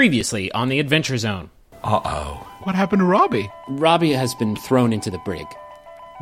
[0.00, 1.50] Previously on the Adventure Zone,
[1.84, 2.48] Uh oh.
[2.62, 3.52] What happened to Robbie?
[3.68, 5.46] Robbie has been thrown into the brig.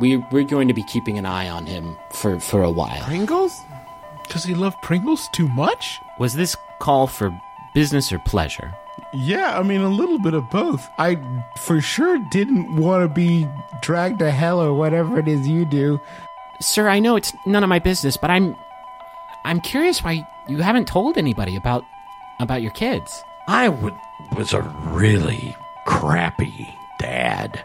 [0.01, 3.04] We, we're going to be keeping an eye on him for, for a while.
[3.04, 3.56] Pringles?
[4.30, 6.00] Does he love Pringles too much?
[6.18, 7.30] Was this call for
[7.72, 8.75] business or pleasure?
[9.14, 10.84] Yeah, I mean, a little bit of both.
[10.98, 11.16] I
[11.58, 13.46] for sure didn't want to be
[13.80, 16.00] dragged to hell or whatever it is you do.
[16.60, 18.56] Sir, I know it's none of my business, but I'm
[19.45, 21.84] I'm curious why you haven't told anybody about
[22.40, 23.22] about your kids.
[23.48, 23.94] I would,
[24.36, 25.56] was a really
[25.86, 27.64] crappy dad.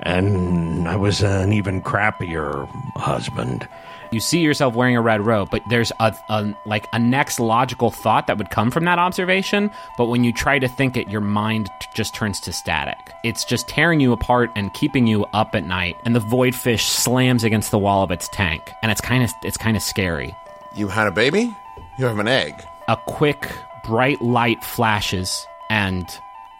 [0.00, 3.68] And I was an even crappier husband.
[4.10, 7.92] You see yourself wearing a red robe, but there's a, a like a next logical
[7.92, 11.20] thought that would come from that observation, but when you try to think it, your
[11.20, 12.98] mind t- just turns to static.
[13.22, 16.86] It's just tearing you apart and keeping you up at night, and the void fish
[16.88, 20.34] slams against the wall of its tank, and it's kind of it's kind of scary.
[20.74, 21.54] You had a baby?
[21.96, 22.64] You have an egg.
[22.88, 23.48] a quick
[23.84, 26.06] bright light flashes and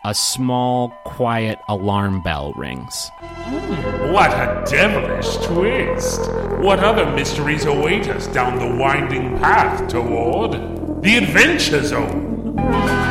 [0.05, 3.11] a small quiet alarm bell rings
[4.12, 6.20] What a devilish twist!
[6.61, 10.53] What other mysteries await us down the winding path toward
[11.03, 13.09] the Adventure Zone?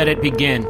[0.00, 0.62] Let it begin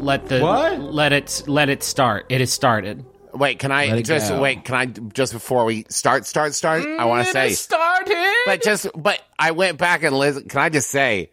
[0.00, 0.80] let the What?
[0.80, 4.40] let it let it start it has started Wait, can I just go.
[4.40, 4.64] wait?
[4.64, 6.82] Can I just before we start, start, start?
[6.82, 10.48] I want mm, to say, started but just, but I went back and listened.
[10.48, 11.30] Can I just say,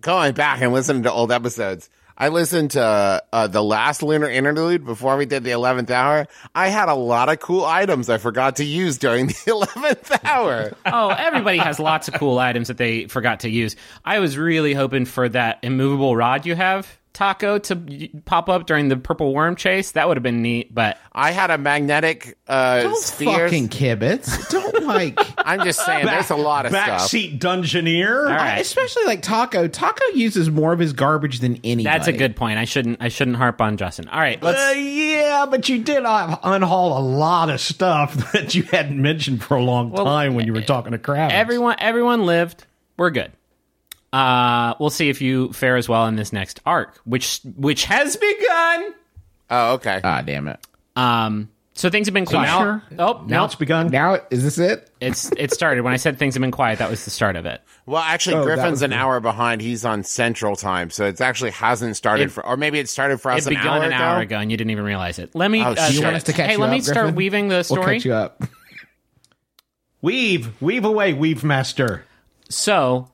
[0.00, 4.84] going back and listening to old episodes, I listened to uh, the last lunar interlude
[4.84, 6.26] before we did the eleventh hour.
[6.54, 10.72] I had a lot of cool items I forgot to use during the eleventh hour.
[10.86, 14.74] oh everybody has lots of cool items that they forgot to use i was really
[14.74, 19.54] hoping for that immovable rod you have Taako to pop up during the purple worm
[19.56, 23.46] chase that would have been neat but I had a magnetic uh, Don't sphere.
[23.48, 24.48] fucking kibitz.
[24.50, 25.16] Don't like.
[25.38, 27.02] I'm just saying, there's a lot of stuff.
[27.02, 28.18] Backseat dungeoneer.
[28.26, 28.58] All right.
[28.60, 29.68] Especially like Taako.
[29.68, 31.84] Taako uses more of his garbage than anybody.
[31.84, 34.78] that's a good point i shouldn't i shouldn't harp on justin all right let's Uh,
[34.78, 39.56] yeah, but you did uh, unhaul a lot of stuff that you hadn't mentioned for
[39.56, 41.30] a long time when you were talking to Kravitz.
[41.30, 42.66] Everyone, everyone lived.
[42.96, 43.32] We're good.
[44.14, 48.16] Uh, we'll see if you fare as well in this next arc, which which has
[48.16, 48.94] begun.
[49.50, 50.00] Oh, okay.
[50.04, 50.64] Ah, damn it.
[50.94, 52.46] Um, so things have been quiet.
[52.46, 53.88] now- oh, now no, it's begun.
[53.88, 54.88] Now is this it?
[55.00, 56.78] it's it started when I said things have been quiet.
[56.78, 57.60] That was the start of it.
[57.86, 58.96] Well, actually, Oh, Griffin's an good.
[58.96, 59.60] hour behind.
[59.60, 63.20] He's on Central Time, so it actually hasn't started It- for, or maybe it started
[63.20, 64.02] for us It an begun hour an ago.
[64.04, 65.34] hour ago, and you didn't even realize it.
[65.34, 65.60] Let me.
[65.62, 65.70] Oh, uh.
[65.70, 67.14] You start- want us to catch hey, you let me up, start Griffin?
[67.16, 67.96] weaving the We'll story.
[67.96, 68.42] catch you up.
[70.00, 72.04] Weave, weave away, weave master.
[72.50, 73.08] So,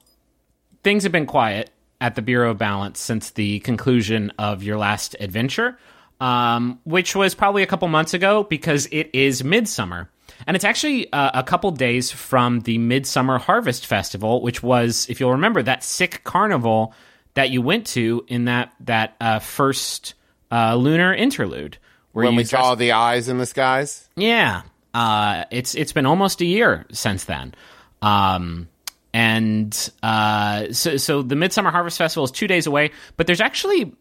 [0.83, 1.71] things have been quiet
[2.01, 5.79] at the Bureau of Balance since the conclusion of your last adventure,
[6.21, 10.11] um, which was probably a couple months ago because it is midsummer.
[10.47, 15.21] And it's actually uh, a couple days from the Midsummer Harvest Festival, which was, if
[15.21, 16.95] you'll remember, that sick carnival
[17.35, 20.15] that you went to in that that uh, first
[20.51, 21.77] uh, lunar interlude.
[22.13, 24.09] Where When you we saw the eyes in the skies.
[24.17, 24.63] yeah,
[24.95, 27.55] uh, it's it's been almost a year since then,
[28.03, 28.69] um,
[29.13, 32.91] and uh, so so the Midsummer Harvest Festival is two days away.
[33.17, 33.93] But there's actually,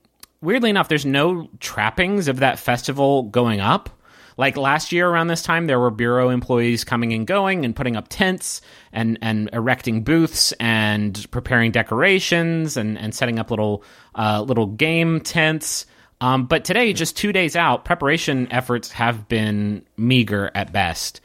[0.42, 3.90] weirdly enough, there's no trappings of that festival going up.
[4.38, 7.98] Like last year around this time, there were bureau employees coming and going and putting
[7.98, 8.62] up tents
[8.94, 13.84] and, and erecting booths and preparing decorations and, and setting up little
[14.16, 15.86] uh, little game tents.
[16.22, 21.20] Um, but today, just two days out, preparation efforts have been meager at best.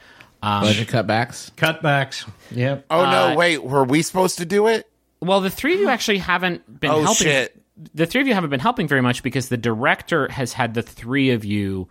[0.44, 1.50] Um, Budget cutbacks.
[1.52, 2.28] Cutbacks.
[2.50, 2.86] Yep.
[2.90, 3.36] Oh Uh, no!
[3.36, 4.86] Wait, were we supposed to do it?
[5.20, 7.26] well, the three of you actually haven't been Oh, helping.
[7.26, 7.56] shit.
[7.94, 10.82] The three of you haven't been helping very much because the director has had the
[10.82, 11.88] three of you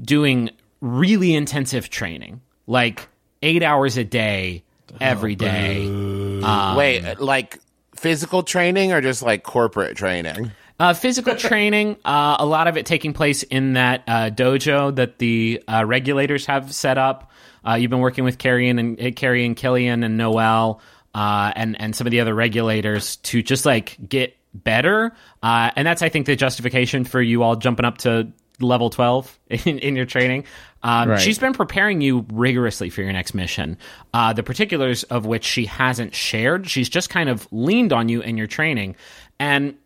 [0.00, 0.50] doing
[0.80, 3.08] really intensive training, like
[3.42, 4.64] eight hours a day,
[5.00, 5.86] every day.
[5.86, 7.58] Um, Wait, like
[7.96, 10.52] physical training or just like corporate training?
[10.80, 15.18] Uh, physical training, uh, a lot of it taking place in that uh, dojo that
[15.18, 17.30] the uh, regulators have set up.
[17.66, 20.80] Uh, you've been working with Carey and uh, Carey and Killian and Noel
[21.14, 25.12] uh, and and some of the other regulators to just like get better.
[25.42, 29.38] Uh, and that's I think the justification for you all jumping up to level twelve
[29.48, 30.44] in, in your training.
[30.82, 31.20] Um, Right.
[31.20, 33.78] She's been preparing you rigorously for your next mission.
[34.12, 36.68] Uh, the particulars of which she hasn't shared.
[36.68, 38.96] She's just kind of leaned on you in your training.
[39.38, 39.76] And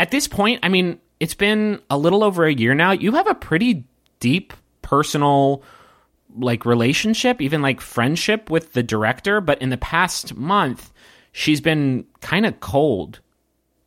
[0.00, 2.92] at this point, I mean, it's been a little over a year now.
[2.92, 3.84] You have a pretty
[4.20, 5.62] deep personal
[6.36, 10.92] like relationship, even like friendship with the director, but in the past month,
[11.32, 13.20] she's been kind of cold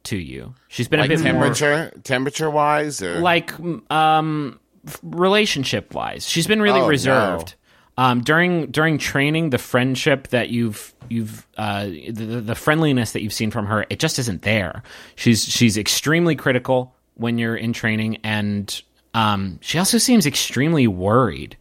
[0.04, 0.54] to you.
[0.68, 3.20] She's been Like a bit more temperature, temperature wise, or?
[3.20, 3.52] Like
[3.92, 4.60] um
[5.04, 7.56] relationship wise she's been really Oh, reserved.
[7.98, 13.34] Um during during training the friendship that you've you've uh the, the friendliness that you've
[13.34, 14.84] seen from her it just isn't there.
[15.16, 18.82] She's she's extremely critical when you're in training and
[19.14, 21.58] um she also seems extremely worried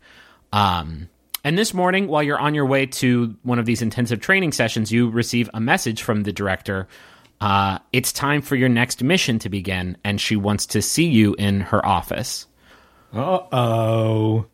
[0.53, 1.09] um
[1.45, 4.91] and this morning while you're on your way to one of these intensive training sessions
[4.91, 6.89] you receive a message from the director
[7.41, 11.35] uh, it's time for your next mission to begin, and she wants to see you
[11.35, 12.47] in her office.
[13.13, 14.47] Uh oh.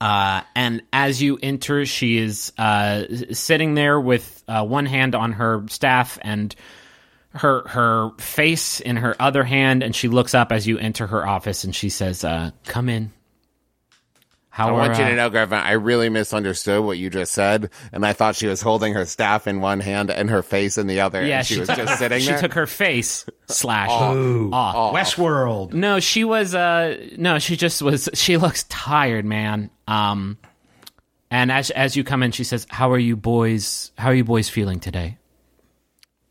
[0.00, 5.32] Uh, and as you enter, she is uh, sitting there with uh, one hand on
[5.32, 6.54] her staff and
[7.34, 11.26] her her face in her other hand, and she looks up as you enter her
[11.26, 13.12] office, and she says, uh, "Come in."
[14.54, 17.70] How I want you uh, to know, Griffin, I really misunderstood what you just said,
[17.90, 20.86] and I thought she was holding her staff in one hand and her face in
[20.86, 21.24] the other.
[21.24, 22.38] Yeah, and she, she was took- just sitting She there.
[22.38, 24.50] took her face slash Ooh.
[24.52, 24.94] off.
[24.94, 25.72] Westworld.
[25.72, 29.70] No, she was uh no, she just was she looks tired, man.
[29.88, 30.36] Um
[31.30, 33.90] and as as you come in, she says, "How are you boys?
[33.96, 35.16] How are you boys feeling today?"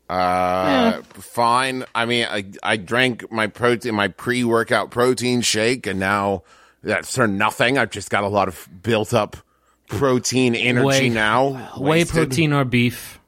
[0.08, 1.84] Uh, fine.
[1.94, 6.44] I mean, I I drank my protein, my pre workout protein shake, and now
[6.82, 7.78] that's for nothing.
[7.78, 9.36] I've just got a lot of built up
[9.88, 11.70] protein energy Whey- now.
[11.76, 12.14] Whey Wasted.
[12.28, 13.18] protein or beef?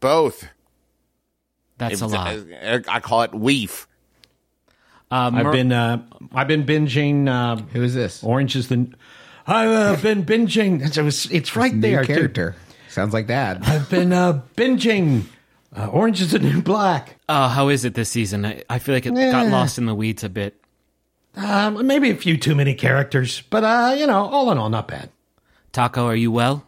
[0.00, 0.46] both.
[1.78, 2.36] That's a lot.
[2.62, 3.86] uh, I call it weef.
[5.10, 6.02] Uh, I've been uh,
[6.34, 8.22] I've been binging uh, Who is this?
[8.24, 8.92] Orange is the.
[9.46, 9.68] I've
[9.98, 10.82] uh, been binging.
[10.86, 12.04] It's, it's, it's right New there.
[12.04, 12.14] too.
[12.14, 12.56] character.
[12.88, 13.66] Sounds like that.
[13.66, 15.24] I've been uh, binging.
[15.74, 17.16] Uh, Orange is the new black.
[17.28, 18.44] Oh, how is it this season?
[18.44, 19.50] I, I feel like it got Eh.
[19.50, 20.60] lost in the weeds a bit.
[21.38, 24.88] Um, maybe a few too many characters, but uh, you know, all in all, not
[24.88, 25.10] bad.
[25.72, 26.66] Taako, are you well?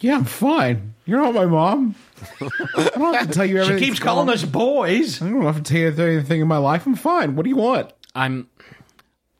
[0.00, 0.94] Yeah, I'm fine.
[1.04, 1.94] You're not my mom.
[2.40, 5.20] I don't have to tell you She keeps calling us boys.
[5.20, 6.86] I don't have to tell you anything in my life.
[6.86, 7.36] I'm fine.
[7.36, 7.92] What do you want?
[8.14, 8.48] I'm.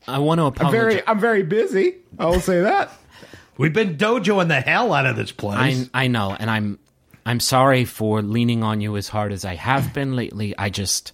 [0.06, 0.80] I want to I'm apologize.
[0.80, 1.94] very, I'm very busy.
[2.18, 2.90] I will say that.
[3.56, 5.88] We've been dojoing the hell out of this place.
[5.94, 6.78] I I know, and I'm
[7.24, 10.54] I'm sorry for leaning on you as hard as I have been lately.
[10.58, 11.12] I just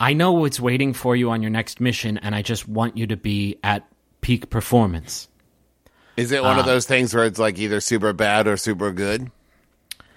[0.00, 3.08] I know what's waiting for you on your next mission, and I just want you
[3.08, 3.86] to be at
[4.20, 5.28] peak performance.
[6.16, 9.30] Is it one of those things where it's like either super bad or super good?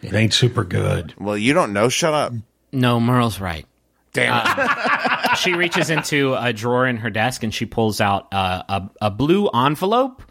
[0.02, 1.14] it ain't super good.
[1.20, 1.90] Well, you don't know.
[1.90, 2.34] Shut up.
[2.72, 3.66] No, Merle's right.
[4.14, 5.38] Damn it.
[5.38, 9.12] She reaches into a drawer in her desk and she pulls out uh, a a
[9.12, 10.22] blue envelope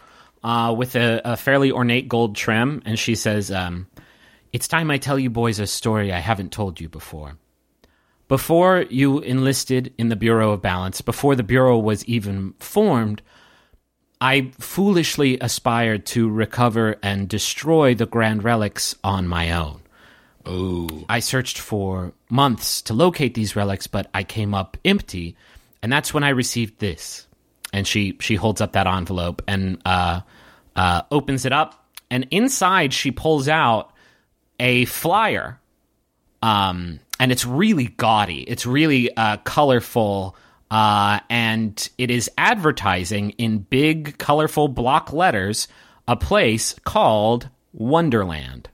[0.45, 3.87] uh, with a, a fairly ornate gold trim, and she says, um,
[4.53, 7.39] "It's time I tell you boys a story I haven't told you before."
[8.31, 13.23] Before you enlisted in the Bureau of Balance, before the Bureau was even formed,
[14.21, 19.81] I foolishly aspired to recover and destroy the grand relics on my own.
[21.09, 25.37] I searched for months to locate these relics, but I came up empty,
[25.83, 27.27] and that's when I received this.
[27.73, 30.21] And she she holds up that envelope and uh,
[30.77, 33.93] uh, opens it up, and inside she pulls out
[34.61, 35.59] a flyer
[36.43, 38.43] um, and it's really gaudy.
[38.43, 40.37] It's really uh, colorful,
[40.71, 45.69] uh, and it is advertising in big, colorful block letters
[46.09, 48.71] a place called Wonderland.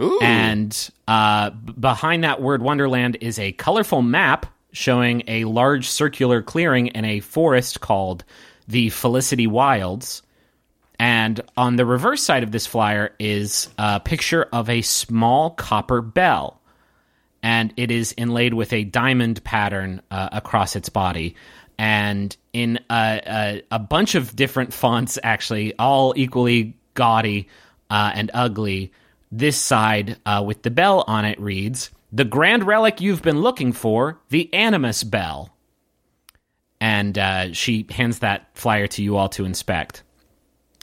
[0.00, 0.18] Ooh.
[0.22, 6.42] And uh, b- behind that word Wonderland is a colorful map showing a large circular
[6.42, 8.24] clearing in a forest called
[8.68, 10.22] the Felicity Wilds.
[10.98, 16.00] And on the reverse side of this flyer is a picture of a small copper
[16.00, 16.59] bell.
[17.42, 21.36] And it is inlaid with a diamond pattern uh, across its body.
[21.78, 27.48] And in a, a, a bunch of different fonts, actually, all equally gaudy
[27.88, 28.92] uh, and ugly,
[29.32, 33.72] this side uh, with the bell on it reads The grand relic you've been looking
[33.72, 35.54] for, the Animus Bell.
[36.80, 40.02] And uh, she hands that flyer to you all to inspect.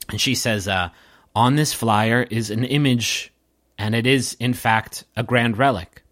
[0.10, 0.90] And she says, uh,
[1.36, 3.34] On this flyer is an image,
[3.78, 6.04] and it is, in fact, a grand relic.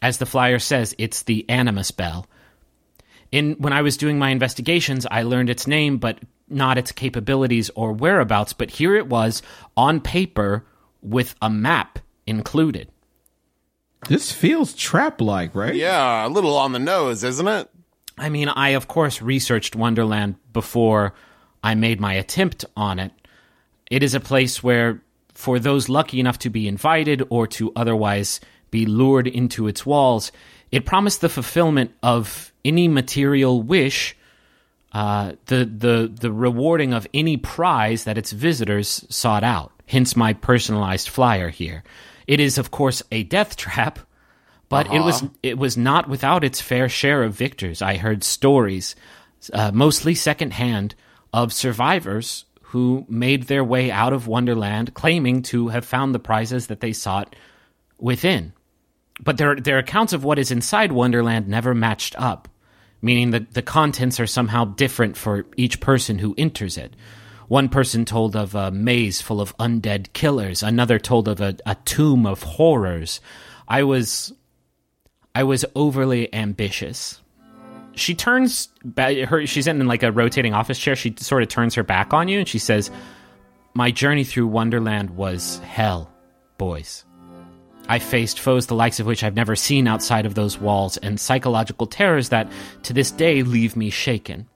[0.00, 2.26] As the flyer says, it's the Animus Bell.
[3.30, 7.70] In when I was doing my investigations, I learned its name, but not its capabilities
[7.74, 8.52] or whereabouts.
[8.52, 9.42] But here it was
[9.76, 10.64] on paper
[11.02, 12.88] with a map included.
[14.08, 15.74] This feels trap like, right?
[15.74, 17.68] yeah, a little on the nose, isn't it?
[18.16, 21.14] I mean, I of course researched Wonderland before
[21.62, 23.12] I made my attempt on it.
[23.90, 25.02] It is a place where,
[25.34, 28.40] for those lucky enough to be invited or to otherwise
[28.70, 30.32] be lured into its walls,
[30.70, 34.14] It promised the fulfillment of any material wish,
[34.92, 39.72] uh, the the the rewarding of any prize that its visitors sought out.
[39.86, 41.82] Hence, my personalized flyer here.
[42.26, 43.98] It is, of course, a death trap,
[44.68, 47.80] but it was it was not without its fair share of victors.
[47.80, 48.94] I heard stories,
[49.54, 50.94] uh, mostly secondhand,
[51.32, 56.66] of survivors who made their way out of Wonderland, claiming to have found the prizes
[56.66, 57.34] that they sought
[57.98, 58.52] within.
[59.20, 62.48] But their their accounts of what is inside Wonderland never matched up,
[63.02, 66.94] meaning that the contents are somehow different for each person who enters it.
[67.48, 70.62] One person told of a maze full of undead killers.
[70.62, 73.20] Another told of a, a tomb of horrors.
[73.66, 74.32] I was
[75.34, 77.20] I was overly ambitious.
[77.94, 80.94] She turns her she's in like a rotating office chair.
[80.94, 82.90] She sort of turns her back on you and she says,
[83.74, 86.12] "My journey through Wonderland was hell,
[86.58, 87.04] boys.
[87.88, 91.18] I faced foes the likes of which I've never seen outside of those walls and
[91.18, 92.50] psychological terrors that
[92.84, 94.46] to this day leave me shaken.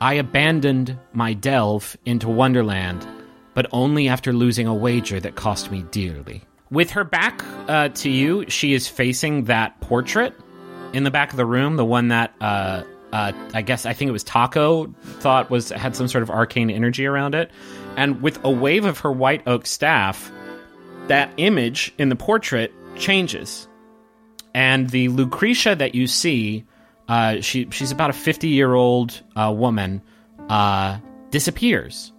[0.00, 3.06] I abandoned my delve into Wonderland,
[3.54, 6.42] but only after losing a wager that cost me dearly.
[6.70, 10.34] With her back uh, to you, she is facing that portrait
[10.92, 12.82] in the back of the room, the one that uh,
[13.12, 16.68] uh, I guess I think it was Taako thought was had some sort of arcane
[16.68, 17.50] energy around it,
[17.96, 20.32] and with a wave of her white oak staff,
[21.08, 23.68] that image in the portrait changes,
[24.54, 26.64] and the Lucretia that you see,
[27.08, 30.02] uh, she she's about a fifty year old uh, woman,
[30.48, 30.98] uh,
[31.30, 32.12] disappears,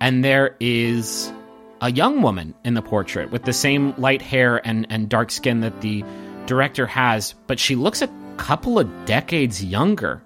[0.00, 1.32] and there is
[1.80, 5.60] a young woman in the portrait with the same light hair and and dark skin
[5.60, 6.04] that the
[6.46, 10.22] director has, but she looks a couple of decades younger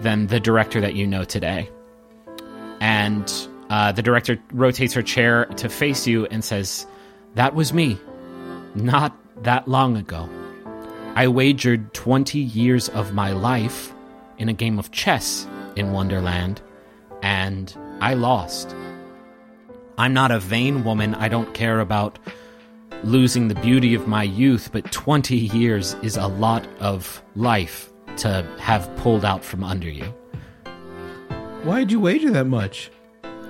[0.00, 1.68] than the director that you know today.
[2.80, 3.32] And
[3.70, 6.86] uh, the director rotates her chair to face you and says,
[7.34, 7.98] That was me.
[8.74, 10.28] Not that long ago.
[11.14, 13.92] I wagered 20 years of my life
[14.38, 16.60] in a game of chess in Wonderland,
[17.22, 18.74] and I lost.
[19.96, 21.14] I'm not a vain woman.
[21.14, 22.18] I don't care about
[23.04, 28.46] losing the beauty of my youth, but 20 years is a lot of life to
[28.58, 30.12] have pulled out from under you.
[31.62, 32.90] Why'd you wager that much?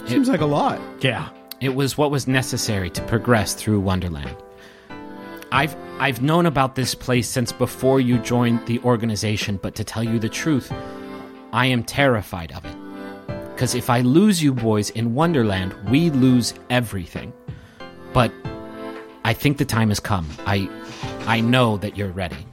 [0.07, 0.81] Seems like a lot.
[1.01, 1.31] Yeah.
[1.65, 4.37] It was what was necessary to progress through Wonderland.
[5.51, 10.05] I've I've known about this place since before you joined the organization, but to tell
[10.05, 10.71] you the truth,
[11.55, 12.77] I am terrified of it.
[13.57, 17.33] Cuz if I lose you boys in Wonderland, we lose everything.
[18.13, 18.31] But
[19.25, 20.29] I think the time has come.
[20.45, 20.69] I
[21.27, 22.47] I know that you're ready.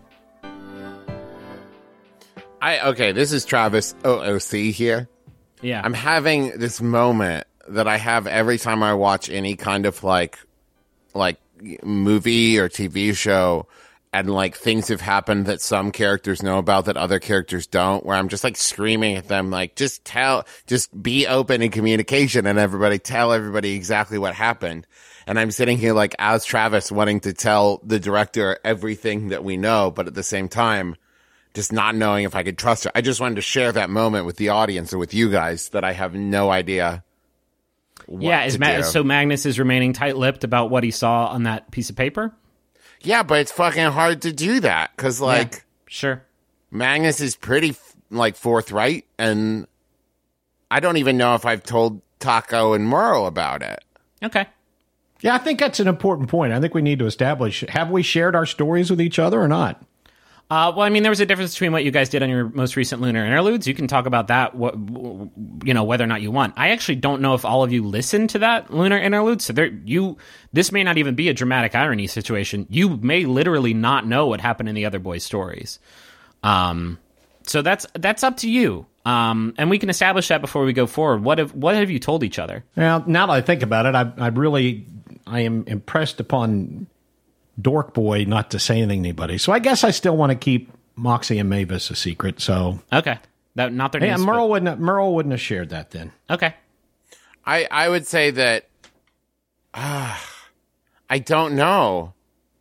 [2.61, 3.11] I okay.
[3.11, 5.09] This is Travis OOC here.
[5.61, 5.81] Yeah.
[5.83, 10.39] I'm having this moment that I have every time I watch any kind of like,
[11.13, 11.37] like
[11.83, 13.67] movie or TV show,
[14.13, 18.05] and like things have happened that some characters know about that other characters don't.
[18.05, 22.45] Where I'm just like screaming at them, like just tell, just be open in communication,
[22.45, 24.85] and everybody tell everybody exactly what happened.
[25.27, 29.55] And I'm sitting here like as Travis wanting to tell the director everything that we
[29.55, 30.95] know, but at the same time,
[31.53, 32.91] just not knowing if I could trust her.
[32.95, 35.83] I just wanted to share that moment with the audience or with you guys that
[35.83, 37.03] I have no idea.
[38.07, 38.83] What yeah, is to Ma- do.
[38.83, 42.33] so Magnus is remaining tight-lipped about what he saw on that piece of paper?
[43.03, 46.23] yeah, but it's fucking hard to do that because like Sure.
[46.69, 47.75] Magnus is pretty
[48.09, 49.65] like forthright, and
[50.69, 53.83] I don't even know if I've told Taako and Merle about it.
[54.23, 54.45] Okay.
[55.21, 56.53] Yeah, I think that's an important point.
[56.53, 59.47] I think we need to establish have we shared our stories with each other or
[59.47, 59.83] not?
[60.51, 62.49] Uh, well, I mean, there was a difference between what you guys did on your
[62.49, 63.67] most recent lunar interludes.
[63.67, 64.75] You can talk about that, what,
[65.63, 66.55] you know, whether or not you want.
[66.57, 69.41] I actually don't know if all of you listened to that lunar interlude.
[69.41, 70.17] So there, you,
[70.51, 72.67] this may not even be a dramatic irony situation.
[72.69, 75.79] You may literally not know what happened in the other boys' stories.
[76.43, 76.99] Um,
[77.43, 78.85] so that's that's up to you.
[79.05, 81.23] Um, and we can establish that before we go forward.
[81.23, 82.65] What have what have you told each other?
[82.75, 84.85] Now, now that I think about it, I, I really
[85.25, 86.87] I am impressed upon
[87.61, 89.37] Dork Boy not to say anything to anybody.
[89.37, 92.39] So I guess I still want to keep Mookie and Mavis a secret.
[92.41, 93.17] So Okay,
[93.55, 94.25] that not their yeah, names.
[94.25, 96.11] Merle wouldn't have, Merle wouldn't have shared that then.
[96.29, 96.55] okay.
[97.45, 98.67] I I would say that
[99.73, 100.23] ah,
[101.09, 102.13] I don't know.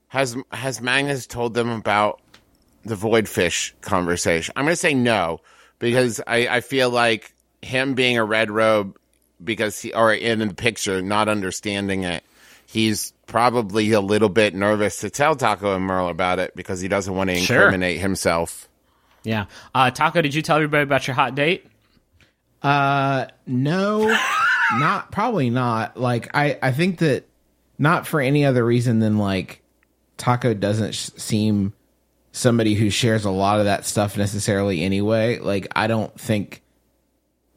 [0.09, 2.21] Has has Magnus told them about
[2.85, 4.53] the void fish conversation?
[4.57, 5.41] I'm going to say no
[5.79, 8.97] because I I feel like him being a red robe
[9.45, 12.25] because he or in the picture not understanding it,
[12.67, 16.89] he's probably a little bit nervous to tell Taako and Merle about it because he
[16.89, 17.57] doesn't want to Sure.
[17.63, 18.69] incriminate himself.
[19.23, 19.47] Yeah.
[19.75, 21.65] Uh, Taako, did you tell everybody about your hot date?
[22.63, 24.15] Uh, no,
[24.79, 25.97] not probably not.
[25.97, 27.27] Like I, I think that
[27.79, 29.63] not for any other reason than like
[30.19, 31.73] Taako doesn't sh- seem
[32.33, 35.39] somebody who shares a lot of that stuff necessarily anyway.
[35.39, 36.63] Like I don't think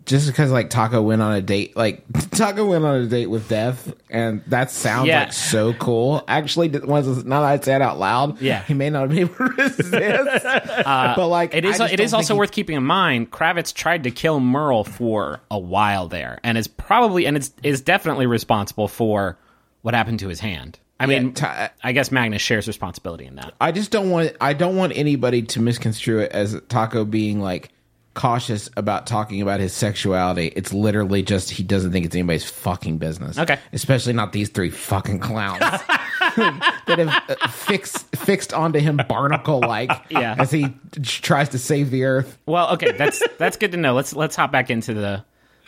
[0.05, 3.47] just because like Taako went on a date, like Taako went on a date with
[3.49, 5.21] Death, and that sounds Yeah.
[5.25, 6.23] like so cool.
[6.27, 8.63] Actually, once now that I say it out loud, Yeah.
[8.63, 9.93] he may not be able to resist.
[9.93, 13.31] Uh, but like, it is it is also he- worth keeping in mind.
[13.31, 17.81] Kravitz tried to kill Merle for a while there, and is probably and it's is
[17.81, 19.37] definitely responsible for
[19.81, 20.79] what happened to his hand.
[20.99, 23.53] I Yeah, mean, Ta- uh, I guess Magnus shares responsibility in that.
[23.59, 27.69] I just don't want I don't want anybody to misconstrue it as Taako being like
[28.13, 30.47] cautious about talking about his sexuality.
[30.55, 33.37] It's literally just he doesn't think it's anybody's fucking business.
[33.39, 33.57] Okay.
[33.71, 35.59] Especially not these three fucking clowns
[36.37, 40.35] that have uh, fixed fixed onto him barnacle like Yeah.
[40.37, 42.37] as he t- tries to save the earth.
[42.45, 43.93] Well, okay, that's that's good to know.
[43.93, 45.23] Let's let's hop back into the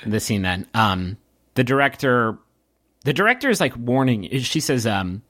[0.06, 0.68] the scene then.
[0.74, 1.18] Um,
[1.56, 2.38] the director,
[3.06, 4.30] the director is like warning.
[4.40, 5.24] She says, um,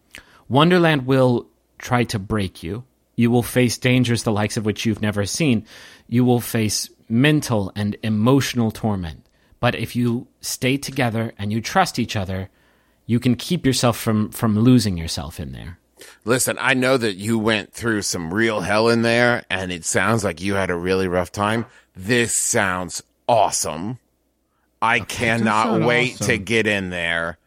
[0.49, 2.83] "Wonderland will try to break you.
[3.15, 5.65] You will face dangers the likes of which you've never seen.
[6.09, 9.25] You will face mental and emotional torment.
[9.59, 12.49] But if you stay together and you trust each other,
[13.05, 15.79] you can keep yourself from from losing yourself in there."
[16.23, 20.23] Listen, I know that you went through some real hell in there and it sounds
[20.23, 21.65] like you had a really rough time.
[21.95, 23.99] This sounds awesome.
[24.81, 26.27] I cannot wait awesome.
[26.27, 27.37] to get in there.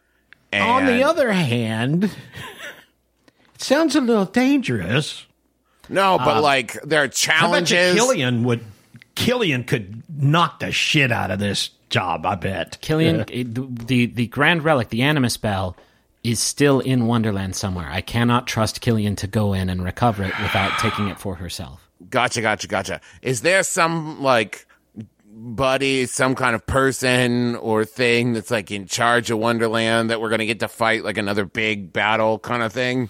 [0.51, 5.25] And On the other hand, it sounds a little dangerous.
[5.87, 7.95] no, but uh, like there are I bet you challenges.
[7.95, 8.61] Killian would
[9.19, 12.25] Killian could knock the shit out of this job.
[12.25, 12.79] I bet.
[12.79, 15.75] Killian, the, the the grand relic, the Animus Bell,
[16.23, 17.89] is still in Wonderland somewhere.
[17.89, 21.89] I cannot trust Killian to go in and recover it without taking it for herself.
[22.09, 23.01] Gotcha, gotcha, gotcha.
[23.21, 24.65] Is there some like
[25.25, 30.29] buddy, some kind of person or thing that's like in charge of Wonderland that we're
[30.29, 33.09] gonna get to fight like another big battle kind of thing?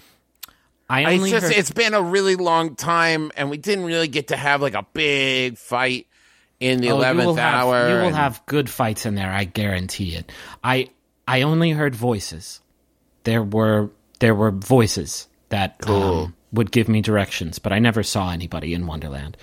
[0.90, 4.08] I It's only just heard- it's been a really long time, and we didn't really
[4.08, 6.06] get to have like a big fight
[6.58, 7.88] in the Oh, eleventh have- hour.
[7.88, 9.30] You will have good fights in there.
[9.32, 10.30] I guarantee it.
[10.64, 10.88] I
[11.28, 12.60] I only heard voices.
[13.24, 18.30] There were there were voices that um, would give me directions, but I never saw
[18.32, 19.36] anybody in Wonderland.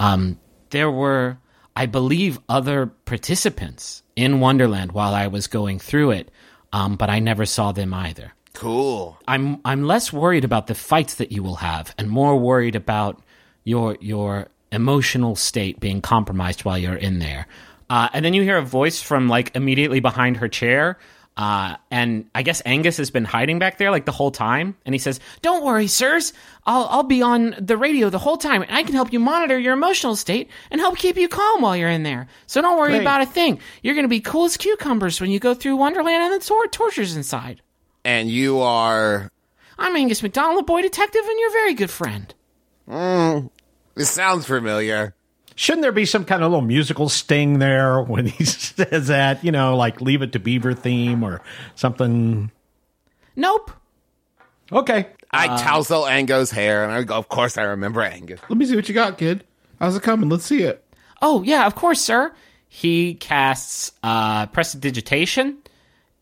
[0.00, 0.38] Um,
[0.70, 1.36] there were,
[1.76, 6.30] I believe, other participants in Wonderland while I was going through it,
[6.72, 8.32] um, but I never saw them either.
[8.54, 9.18] Cool.
[9.28, 13.22] I'm I'm less worried about the fights that you will have, and more worried about
[13.64, 17.46] your your emotional state being compromised while you're in there.
[17.90, 20.98] Uh, and then you hear a voice from like immediately behind her chair.
[21.36, 24.76] Uh, and I guess Angus has been hiding back there like the whole time.
[24.86, 26.32] And he says, "Don't worry, sirs.
[26.64, 28.62] I'll I'll be on the radio the whole time.
[28.62, 31.76] and I can help you monitor your emotional state and help keep you calm while
[31.76, 32.28] you're in there.
[32.46, 33.00] So don't worry Great.
[33.00, 33.58] about a thing.
[33.82, 37.16] You're gonna be cool as cucumbers when you go through Wonderland and the tor- tortures
[37.16, 37.60] inside."
[38.04, 39.30] And you are.
[39.78, 42.34] I'm Angus McDonald, a boy detective, and your very good friend.
[43.94, 45.14] This sounds familiar.
[45.56, 49.42] Shouldn't there be some kind of little musical sting there when he says that?
[49.44, 51.40] You know, like "Leave It to Beaver" theme or
[51.76, 52.50] something.
[53.36, 53.70] Nope.
[54.72, 58.40] Okay, I Uh, tousle Ango's hair, and I go, of course I remember Angus.
[58.48, 59.44] Let me see what you got, kid.
[59.78, 60.28] How's it coming?
[60.28, 60.82] Let's see it.
[61.20, 62.32] Oh, yeah, of course, sir.
[62.68, 65.58] He casts uh, prestidigitation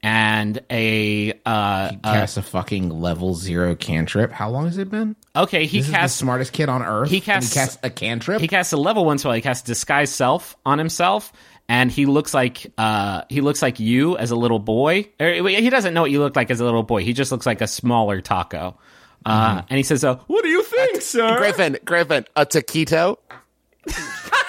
[0.03, 1.33] and a.
[1.47, 4.33] Uh, Cast a fucking level zero cantrip.
[4.33, 5.17] How long has it been?
[5.35, 6.19] okay, he This is casts.
[6.19, 7.09] the smartest kid on earth.
[7.11, 8.41] he and casts- he casts a cantrip.
[8.41, 9.33] he casts a level one spell.
[9.33, 11.33] He casts disguise self on himself,
[11.69, 15.09] and he looks like uh, he looks like you as a little boy.
[15.21, 17.03] Or, he doesn't know what you look like as a little boy.
[17.05, 18.75] He just looks like a smaller Taako.
[19.25, 23.19] Uh, And he says, uh, "What do you think, sir?" Griffin, Griffin, a taquito.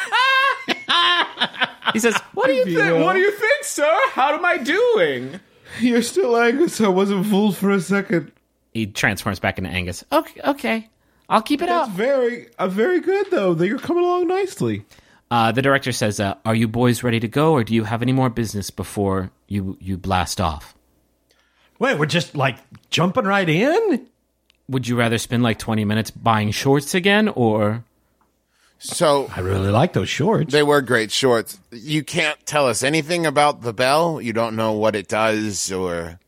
[1.94, 3.04] He says, "What do you think?
[3.04, 3.98] What do you think, sir?
[4.12, 5.40] How am I doing?
[5.80, 6.80] You're still Angus.
[6.82, 8.32] I wasn't fooled for a second.
[8.74, 10.04] He transforms back into Angus.
[10.12, 10.90] Okay, okay,
[11.30, 11.96] I'll keep it That's up.
[11.96, 13.54] very, uh, very good though.
[13.56, 14.86] You're coming along nicely.
[15.30, 18.02] Uh, the director says, uh, "Are you boys ready to go, or do you have
[18.02, 20.76] any more business before you you blast off?
[21.80, 22.58] wait, we're just like
[22.90, 24.08] jumping right in.
[24.70, 27.84] Would you rather spend like twenty minutes buying shorts again, or
[28.86, 30.52] So I really like those shorts.
[30.52, 31.58] they were great shorts.
[31.72, 34.20] You can't tell us anything about the bell.
[34.22, 36.20] You don't know what it does or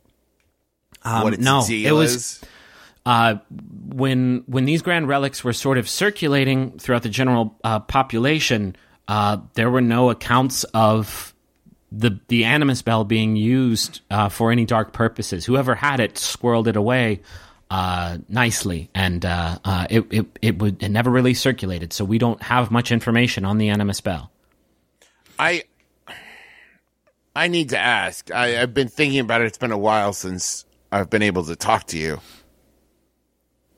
[1.03, 2.41] what its no, deal it was- is.
[3.05, 3.35] uh,
[3.87, 8.75] when when these grand relics were sort of circulating throughout the general uh, population,
[9.09, 11.33] uh, there were no accounts of
[11.91, 15.43] the the animus bell being used uh, for any dark purposes.
[15.45, 17.21] Whoever had it squirreled it away
[17.75, 21.91] uh, nicely, and uh, uh, it it it would it never really circulated.
[21.91, 24.31] So we don't have much information on the animus bell.
[25.37, 25.63] I
[27.35, 28.31] I need to ask.
[28.31, 29.47] I, I've been thinking about it.
[29.47, 32.21] It's been a while since I've been able to talk to you.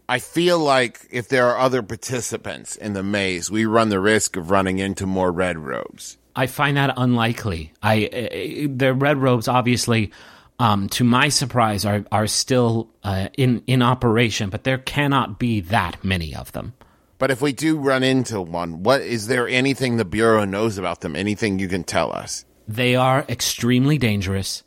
[0.07, 4.37] I feel like if there are other participants in the maze, we run the risk
[4.37, 6.19] of running into more red robes.
[6.35, 7.73] I find that unlikely.
[7.81, 10.11] I uh, the red robes obviously,
[10.59, 15.61] um, to my surprise, are are still uh, in in operation, but there cannot be
[15.61, 16.73] that many of them.
[17.19, 21.01] But if we do run into one, what is there anything the bureau knows about
[21.01, 21.15] them?
[21.15, 22.45] Anything you can tell us?
[22.67, 24.63] They are extremely dangerous.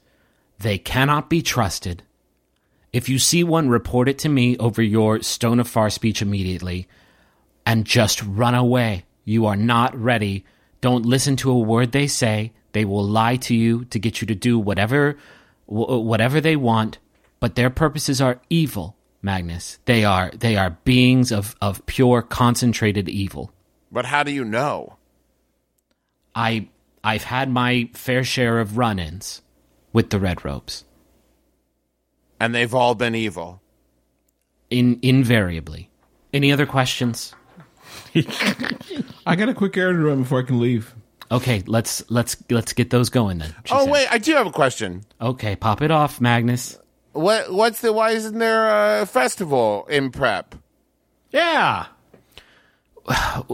[0.59, 2.03] They cannot be trusted.
[2.93, 6.89] If you see one, report it to me over your Stone of Far speech immediately,
[7.65, 9.05] and just run away.
[9.25, 10.45] You are not ready.
[10.81, 12.53] Don't listen to a word they say.
[12.73, 15.17] They will lie to you to get you to do whatever
[15.71, 16.99] wh- uh, whatever they want,
[17.39, 19.79] but their purposes are evil, Magnus.
[19.85, 23.53] They are they are beings of, of pure concentrated evil.
[23.91, 24.97] But how do you know?
[26.35, 26.69] I
[27.03, 29.43] I've had my fair share of run-ins
[29.93, 30.85] with the red robes.
[32.39, 33.61] And they've all been evil.
[34.71, 35.91] In invariably.
[36.33, 37.35] Any other questions?
[39.27, 40.95] I got a quick errand to run before I can leave.
[41.31, 43.55] Okay, let's let's let's get those going then.
[43.71, 43.93] oh said.
[43.93, 45.05] wait, I do have a question.
[45.21, 46.77] Okay, pop it off, Magnus.
[47.13, 50.55] What what's the why isn't there a festival in prep?
[51.31, 51.87] Yeah.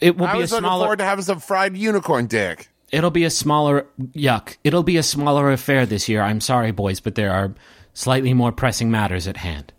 [0.00, 2.68] It will I be a was looking smaller forward to having some fried unicorn dick.
[2.90, 4.56] It'll be a smaller yuck.
[4.62, 6.22] It'll be a smaller affair this year.
[6.22, 7.54] I'm sorry, boys, but there are
[7.92, 9.72] slightly more pressing matters at hand.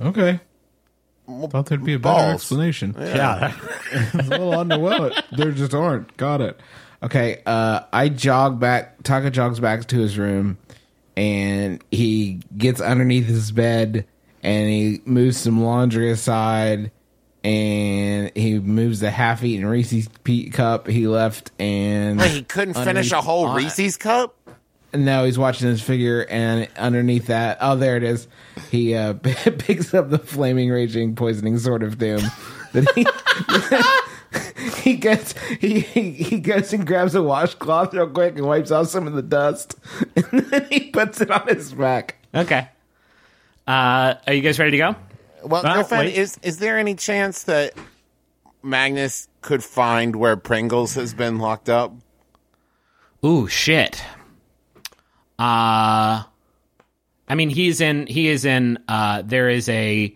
[0.00, 0.40] Okay.
[1.26, 2.34] Thought there'd be a better balls.
[2.34, 2.94] explanation.
[2.98, 3.54] Yeah.
[4.28, 5.24] well, on the what?
[5.32, 6.16] There just aren't.
[6.16, 6.60] Got it.
[7.02, 7.42] Okay.
[7.46, 9.02] Uh, I jog back.
[9.02, 10.58] Taako jogs back to his room,
[11.16, 14.06] and he gets underneath his bed,
[14.42, 16.90] and he moves some laundry aside,
[17.42, 23.12] and he moves the half-eaten Reese's pe- cup he left, and Wait, he couldn't finish
[23.12, 24.34] a underneath- whole on- Reese's cup?
[24.94, 28.28] No, he's watching his figure, and underneath that, oh, there it is.
[28.70, 32.22] He uh, picks up the flaming, raging, poisoning sword of doom.
[32.74, 33.06] That he
[34.82, 38.88] he gets he, he he goes and grabs a washcloth real quick and wipes off
[38.88, 39.76] some of the dust,
[40.16, 42.16] and then he puts it on his back.
[42.34, 42.68] Okay.
[43.64, 44.96] Uh, are you guys ready to go?
[45.44, 46.16] Well, Well, Griffin, wait.
[46.16, 47.74] is is there any chance that
[48.64, 51.92] Magnus could find where Pringles has been locked up?
[53.24, 54.02] Ooh, shit.
[55.38, 56.22] Uh
[57.28, 60.14] I mean he's in he is in uh there is a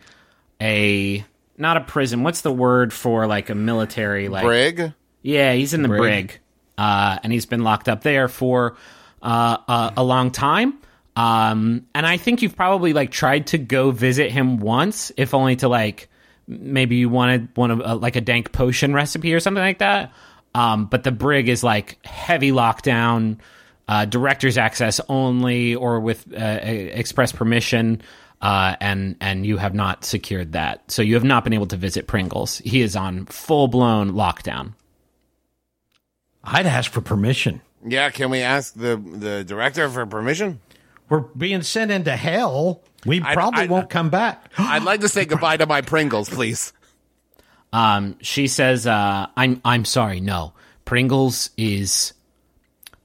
[0.60, 1.24] a
[1.56, 2.22] not a prison.
[2.22, 4.92] What's the word for like a military like Brig?
[5.22, 6.40] Yeah, he's in the brig, Brig.
[6.78, 8.76] uh, and he's been locked up there for
[9.20, 10.78] uh, a, a long time.
[11.16, 15.56] Um, and I think you've probably like tried to go visit him once, if only
[15.56, 16.08] to like
[16.46, 20.12] maybe you wanted one of uh, like a dank potion recipe or something like that.
[20.54, 23.38] Um, but the brig is like heavy lockdown,
[23.88, 28.02] uh, director's access only, or with uh, express permission.
[28.40, 31.76] Uh, and and you have not secured that, so you have not been able to
[31.76, 32.58] visit Pringles.
[32.58, 34.74] He is on full blown lockdown.
[36.44, 37.60] I'd ask for permission.
[37.84, 40.60] Yeah, can we ask the the director for permission?
[41.08, 42.82] We're being sent into hell.
[43.06, 44.52] We I- probably I- won't come back.
[44.58, 46.72] I'd like to say goodbye to my Pringles, please.
[47.72, 50.20] Um, she says, uh, "I'm I'm sorry.
[50.20, 50.52] No,
[50.84, 52.12] Pringles is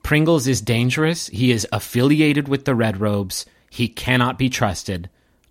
[0.03, 1.27] Pringles is dangerous.
[1.27, 3.45] He is affiliated with the Red Robes.
[3.69, 5.09] He cannot be trusted.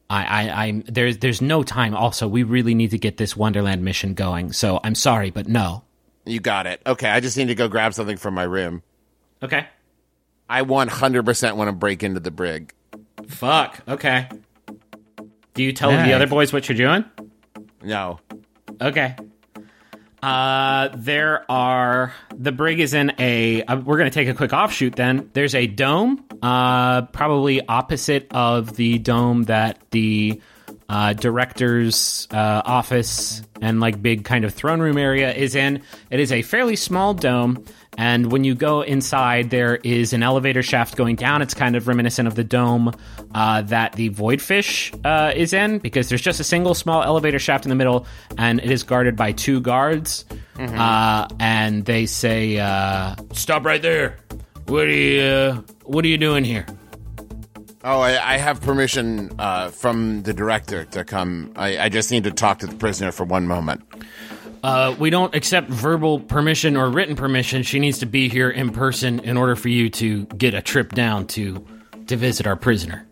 [0.08, 1.96] I, I, I'm there's there's no time.
[1.96, 4.52] Also, we really need to get this Wonderland mission going.
[4.52, 5.84] So I'm sorry, but no.
[6.26, 6.82] You got it.
[6.86, 8.82] Okay, I just need to go grab something from my room.
[9.42, 9.66] Okay.
[10.48, 12.74] I 100% want to break into the brig.
[13.26, 13.80] Fuck.
[13.88, 14.28] Okay.
[15.54, 17.04] Do you tell the other boys what you're doing?
[17.82, 18.20] No.
[18.80, 19.16] Okay.
[20.22, 23.62] Uh, there are the brig is in a.
[23.64, 24.94] Uh, we're going to take a quick offshoot.
[24.94, 30.40] Then there's a dome, uh, probably opposite of the dome that the
[30.88, 35.82] uh, director's uh, office and like big kind of throne room area is in.
[36.10, 37.64] It is a fairly small dome,
[37.98, 41.42] and when you go inside, there is an elevator shaft going down.
[41.42, 42.92] It's kind of reminiscent of the dome
[43.34, 47.66] uh, that the Voidfish uh, is in, because there's just a single small elevator shaft
[47.66, 48.06] in the middle,
[48.38, 50.24] and it is guarded by two guards.
[50.58, 54.16] Uh, and they say, uh, "Stop right there!
[54.66, 55.22] What are you?
[55.22, 56.66] Uh, what are you doing here?"
[57.84, 61.52] Oh, I, I have permission uh, from the director to come.
[61.56, 63.82] I, I just need to talk to the prisoner for one moment.
[64.62, 67.62] Uh, we don't accept verbal permission or written permission.
[67.62, 70.92] She needs to be here in person in order for you to get a trip
[70.92, 71.66] down to
[72.06, 73.06] to visit our prisoner.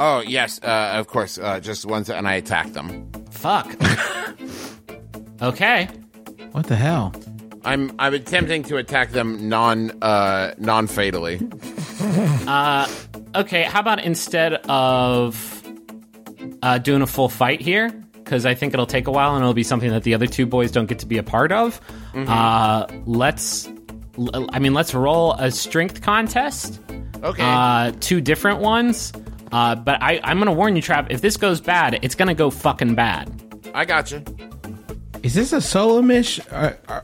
[0.00, 1.38] Oh, yes, uh, of course.
[1.38, 3.10] Uh, just one sec, and I attack them.
[3.30, 3.66] Fuck.
[5.42, 5.88] okay.
[6.52, 7.14] What the hell?
[7.64, 11.40] I'm I'm attempting to attack them non uh, non fatally.
[12.46, 12.88] uh,
[13.34, 13.62] Okay.
[13.62, 15.62] How about instead of
[16.62, 17.90] uh, doing a full fight here
[18.28, 20.44] because I think it'll take a while and it'll be something that the other two
[20.44, 21.80] boys don't get to be a part of.
[22.14, 23.66] Uh, let's,
[24.18, 26.78] l- I mean, let's roll a strength contest.
[27.22, 27.42] Okay.
[27.42, 29.14] Uh, two different ones.
[29.50, 31.06] Uh, but I, I'm gonna warn you, Trav.
[31.08, 33.32] If this goes bad, it's gonna go fucking bad.
[33.74, 34.22] I got you.
[35.22, 36.38] Is this a solo mish?
[36.50, 37.00] Uh, uh,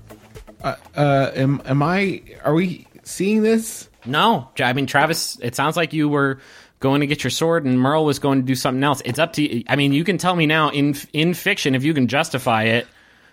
[0.62, 2.20] uh, uh, am, am I?
[2.44, 3.88] Are we seeing this?
[4.04, 5.38] No, I mean, Travis.
[5.40, 6.38] It sounds like you were
[6.84, 9.00] going to get your sword, and Merle was going to do something else.
[9.04, 9.64] It's up to you.
[9.68, 12.86] I mean, you can tell me now in in fiction if you can justify it.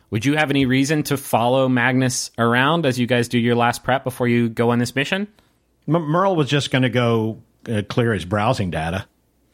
[0.10, 3.84] Would you have any reason to follow Magnus around as you guys do your last
[3.84, 5.28] prep before you go on this mission?
[5.88, 9.06] M- Merle was just going to go uh, clear his browsing data.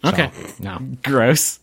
[0.06, 0.80] Okay, No.
[1.04, 1.60] gross.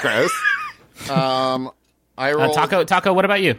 [0.00, 0.32] Gross.
[1.10, 1.70] um,
[2.16, 2.56] I Uh, rolled.
[2.56, 3.58] Taako, Taako, what about you?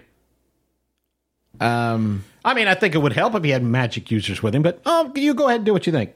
[1.59, 4.61] Um, I mean, I think it would help if he had magic users with him,
[4.63, 6.11] but oh, you go ahead and do what you think.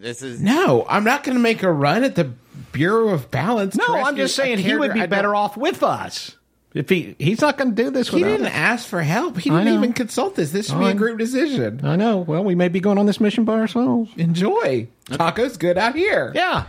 [0.00, 2.32] This is no, I'm not going to make a run at the
[2.72, 3.76] Bureau of Balance.
[3.76, 6.36] No, I'm just saying he would be I don't- better off with us.
[6.74, 8.52] If he he's not going to do this He didn't us.
[8.52, 9.38] ask for help.
[9.38, 9.78] He I didn't know.
[9.80, 10.50] even consult this.
[10.50, 11.80] This should be a group decision.
[11.82, 12.18] I know.
[12.18, 14.10] Well, we may be going on this mission by ourselves.
[14.18, 14.86] Enjoy.
[15.06, 16.32] Taako's good out here.
[16.34, 16.66] Yeah.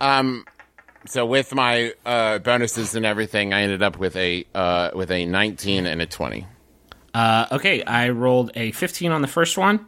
[0.00, 0.46] um.
[1.04, 5.26] So with my uh, bonuses and everything, I ended up with a uh, with a
[5.26, 6.46] 19 and a 20.
[7.12, 9.86] Uh, okay, I rolled a 15 on the first one,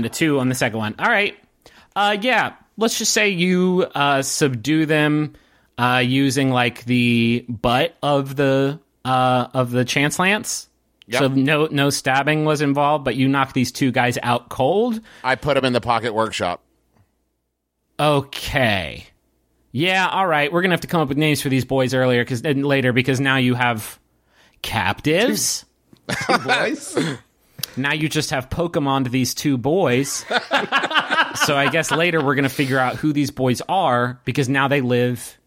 [0.00, 0.94] and a two on the second one.
[0.98, 1.36] All right.
[1.94, 5.34] Uh, yeah, let's just say you uh, subdue them
[5.76, 10.68] uh, using like the butt of the uh, of the chance lance.
[11.06, 11.18] Yep.
[11.18, 15.00] So no no stabbing was involved, but you knock these two guys out cold.
[15.22, 16.62] I put them in the pocket workshop.
[17.98, 19.06] Okay.
[19.72, 20.50] Yeah, all right.
[20.50, 23.20] We're gonna have to come up with names for these boys earlier because later because
[23.20, 23.98] now you have
[24.62, 25.66] captives.
[26.44, 26.96] Boys.
[27.76, 30.24] now you just have Pokemon to these two boys.
[31.44, 34.68] so I guess later we're going to figure out who these boys are because now
[34.68, 35.38] they live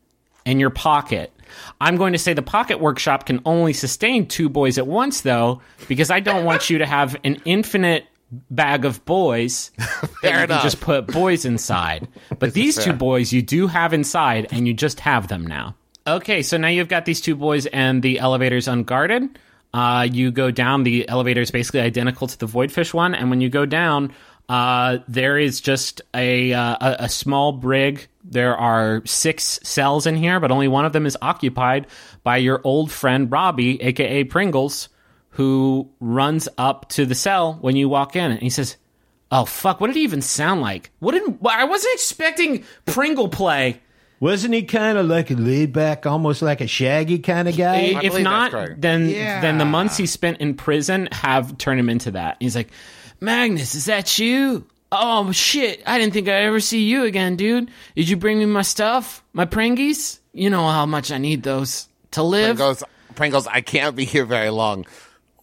[0.46, 1.32] in your pocket.
[1.80, 5.62] I'm going to say the Pocket Workshop can only sustain two boys at once, though,
[5.88, 8.06] because I don't want you to have an infinite
[8.50, 12.08] bag of boys that you can just put boys inside.
[12.40, 15.76] But these two boys you do have inside, and you just have them now.
[16.06, 19.40] Okay, so now you've got these two boys, and the elevator's unguarded.
[19.74, 20.84] Uh, you go down.
[20.84, 24.14] The elevator is basically identical to the Voidfish one, and when you go down,
[24.50, 28.08] uh, there is just a, uh, a a small brig.
[28.24, 31.88] There are six cells in here, but only one of them is occupied
[32.24, 34.90] by your old friend Robbie, aka Pringles,
[35.32, 38.78] who runs up to the cell when you walk in, and he says,
[39.32, 39.82] "Oh fuck!
[39.82, 40.92] What did he even sound like?
[41.00, 43.80] What did I wasn't expecting Pringle play."
[44.24, 48.00] Wasn't he kind of like a laid back, almost like a shaggy kind of guy?
[48.02, 49.42] if not, then Yeah.
[49.42, 52.38] then the months he spent in prison have turned him into that.
[52.40, 52.70] He's like,
[53.20, 54.66] Magnus, is that you?
[54.94, 55.84] Oh shit!
[55.86, 57.70] I didn't think I'd ever see you again, dude.
[57.98, 60.20] Did you bring me my stuff, my pringies?
[60.32, 62.56] You know how much I need those to live.
[62.56, 62.84] Pringles,
[63.16, 64.86] Pringles, I can't be here very long.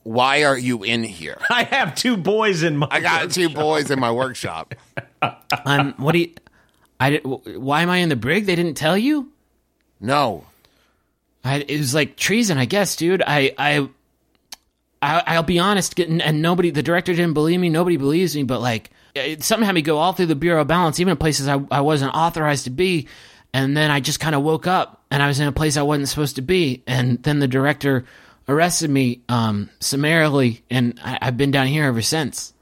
[0.05, 1.37] Why are you in here?
[1.51, 2.89] I have two boys in my.
[2.91, 4.75] I got two boys in my workshop.
[5.67, 6.33] Um, what do you?
[7.01, 8.47] I did- why am I in the brig?
[8.47, 9.33] They didn't tell you.
[9.99, 10.45] No.
[11.43, 13.23] I, it was like treason, I guess, dude.
[13.27, 13.89] I, I,
[15.03, 17.71] I I'll be honest, and nobody, the director didn't believe me.
[17.71, 20.69] Nobody believes me, but like it, something had me go all through the Bureau of
[20.69, 23.09] Balance, even in places I, I wasn't authorized to be.
[23.53, 25.83] And then I just kind of woke up and I was in a place I
[25.83, 26.83] wasn't supposed to be.
[26.87, 28.05] And then the director
[28.49, 32.53] arrested me um, summarily, and I, I've been down here ever since.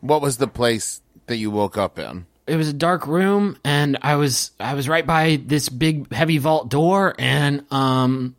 [0.00, 2.26] What was the place that you woke up in?
[2.48, 6.38] It was a dark room and I was I was right by this big heavy
[6.38, 8.34] vault door and um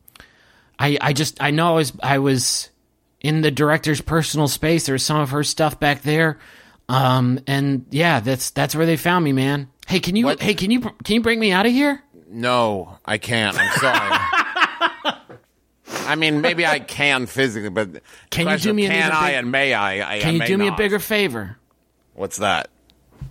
[0.78, 2.70] I I just I know I was I was
[3.22, 6.40] in the director's personal space there was some of her stuff back there
[6.88, 10.42] um and yeah that's that's where they found me man hey can you What?
[10.42, 13.58] hey can you can you bring me out of here No, I can't.
[13.60, 15.16] I'm sorry.
[16.06, 19.74] I mean, maybe I can physically, but Can you do me can I and may
[19.74, 20.16] I?
[20.18, 21.58] I can I you do me a bigger favor
[22.14, 22.70] What's that?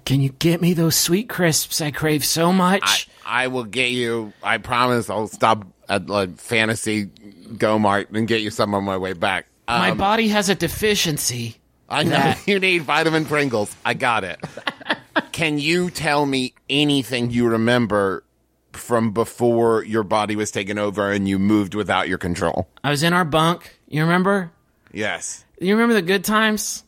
[0.09, 4.33] Can you get me those sweet crisps I crave so much I will get you.
[4.42, 5.11] I promise.
[5.11, 7.11] I'll stop at like Fantasy
[7.59, 9.44] Go Mart and get you some on my way back.
[9.68, 11.57] my Um, body has a deficiency
[11.90, 13.75] I know that- you need vitamin Pringles.
[13.85, 14.40] I got it.
[15.33, 18.25] Can you tell me anything you remember
[18.73, 22.66] from before your body was taken over and you moved without your control?
[22.83, 24.53] I was in our bunk you remember
[24.90, 26.83] Yes, you remember the good times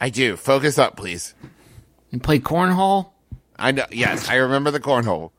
[0.00, 0.36] I do.
[0.36, 1.34] Focus up, please.
[2.14, 3.10] And played cornhole
[3.56, 3.84] I know.
[3.92, 5.30] Yes, I remember the cornhole.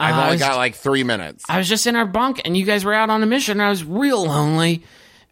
[0.00, 1.44] I've Uh, I only was- got like three minutes.
[1.48, 3.62] I was just in our bunk and you guys were out on a mission and
[3.62, 4.82] I was real lonely.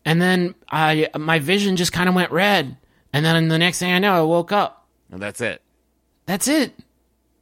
[0.04, 2.76] And then I my vision just kind of went red.
[3.12, 4.86] And then the next thing I know, I woke up.
[5.10, 5.62] And that's it.
[6.26, 6.74] That's it.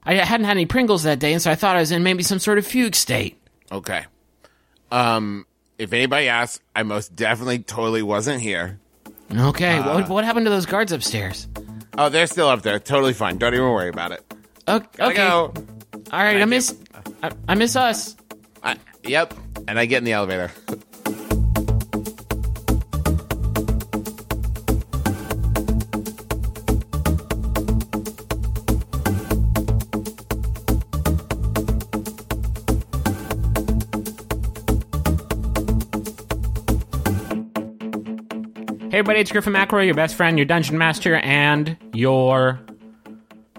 [0.05, 2.23] I hadn't had any Pringles that day, and so I thought I was in maybe
[2.23, 3.37] some sort of fugue state.
[3.71, 4.07] Okay.
[4.91, 5.45] Um,
[5.77, 8.79] if anybody asks, I most definitely totally wasn't here.
[9.37, 11.47] Okay, what, what happened to those guards upstairs?
[11.99, 12.79] Oh, they're still up there.
[12.79, 13.39] Totally fine.
[13.39, 14.23] Don't even worry about it.
[14.69, 15.17] Okay, I okay.
[15.17, 15.53] go.
[16.13, 16.41] all right.
[16.41, 16.77] I miss,
[17.23, 18.17] I, I miss us.
[18.63, 19.35] I, yep.
[19.67, 20.53] And I get in the elevator.
[38.99, 42.59] Hey, everybody, it's Griffin McElroy, your best friend, your dungeon master, and your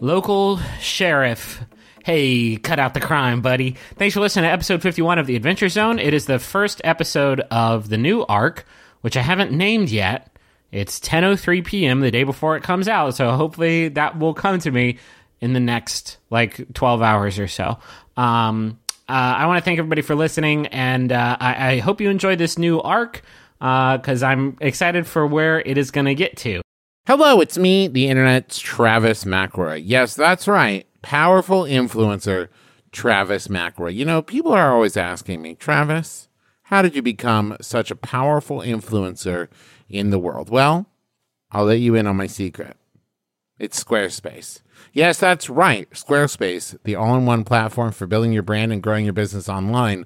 [0.02, 1.64] local sheriff.
[2.04, 3.78] Hey, cut out the crime, buddy.
[3.96, 5.98] Thanks for listening to episode 51 of The Adventure Zone.
[5.98, 8.66] It is the first episode of the new arc,
[9.00, 10.30] which I haven't named yet.
[10.74, 12.02] It's 10.03 p.m.
[12.02, 14.98] the day before it comes out, so hopefully that will come to me
[15.40, 17.78] in the next, like, 12 hours or so.
[18.18, 22.10] Um, uh, I want to thank everybody for listening, and uh, I, I hope you
[22.10, 23.24] enjoyed this new arc
[23.62, 26.62] Uh, because I'm excited for where it is going to get to.
[27.06, 29.82] Hello, it's me, the internet's Travis McElroy.
[29.84, 30.88] Yes, that's right.
[31.02, 32.50] Powerful influencer,
[32.92, 33.96] Travis McElroy.
[33.96, 36.30] You know, people are always asking me, Travis,
[36.64, 39.48] how did you become such a powerful influencer
[39.90, 40.50] in the world?
[40.50, 40.86] Well,
[41.52, 42.78] I'll let you in on my secret.
[43.58, 44.62] It's Squarespace.
[44.94, 45.90] Yes, that's right.
[45.90, 50.06] Squarespace, the all in one platform for building your brand and growing your business online.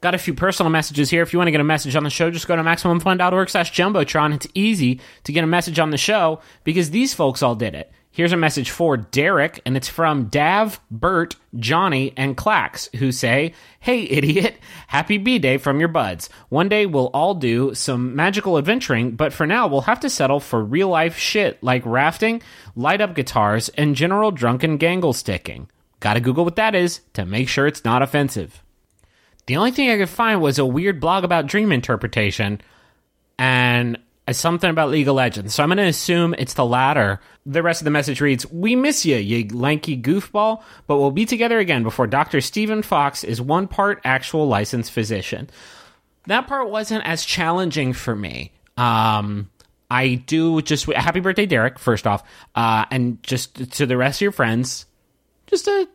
[0.00, 1.22] Got a few personal messages here.
[1.22, 3.72] If you want to get a message on the show, just go to MaximumFun.org slash
[3.72, 4.34] Jumbotron.
[4.34, 7.92] It's easy to get a message on the show because these folks all did it.
[8.12, 13.54] Here's a message for Derek, and it's from Dav, Bert, Johnny, and Clax, who say,
[13.78, 14.56] Hey, idiot,
[14.88, 16.28] happy B Day from your buds.
[16.48, 20.40] One day we'll all do some magical adventuring, but for now we'll have to settle
[20.40, 22.42] for real life shit like rafting,
[22.74, 25.68] light up guitars, and general drunken gangle sticking.
[26.00, 28.62] Gotta Google what that is to make sure it's not offensive.
[29.46, 32.60] The only thing I could find was a weird blog about dream interpretation
[33.38, 33.98] and
[34.30, 35.54] something about League of Legends.
[35.54, 37.20] So I'm going to assume it's the latter.
[37.46, 41.26] The rest of the message reads We miss you, you lanky goofball, but we'll be
[41.26, 42.40] together again before Dr.
[42.40, 45.50] Stephen Fox is one part actual licensed physician.
[46.26, 48.52] That part wasn't as challenging for me.
[48.76, 49.50] Um,
[49.90, 52.22] I do just happy birthday, Derek, first off,
[52.54, 54.86] uh, and just to the rest of your friends,
[55.46, 55.88] just to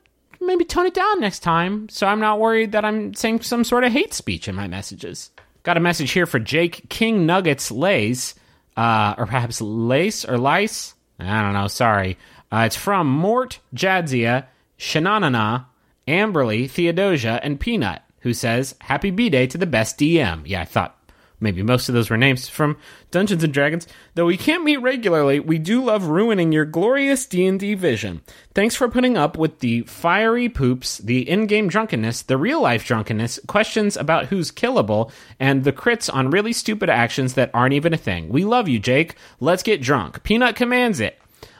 [0.45, 3.83] maybe tone it down next time so I'm not worried that I'm saying some sort
[3.83, 5.31] of hate speech in my messages.
[5.63, 8.35] Got a message here for Jake King Nuggets Lays,
[8.77, 10.93] uh, or perhaps Lace or Lice.
[11.19, 11.67] I don't know.
[11.67, 12.17] Sorry.
[12.51, 14.45] Uh, it's from Mort Jadzia,
[14.77, 15.65] Shananana,
[16.07, 20.43] Amberly, Theodosia, and Peanut, who says, Happy B Day to the best DM.
[20.45, 20.97] Yeah, I thought
[21.39, 22.77] maybe most of those were names from
[23.11, 23.87] Dungeons and Dragons.
[24.13, 28.21] Though we can't meet regularly, we do love ruining your glorious D&D vision.
[28.53, 33.97] Thanks for putting up with the fiery poops, the in-game drunkenness, the real-life drunkenness, questions
[33.97, 38.29] about who's killable, and the crits on really stupid actions that aren't even a thing.
[38.29, 39.15] We love you, Jake.
[39.39, 40.23] Let's get drunk.
[40.23, 41.19] Peanut commands it.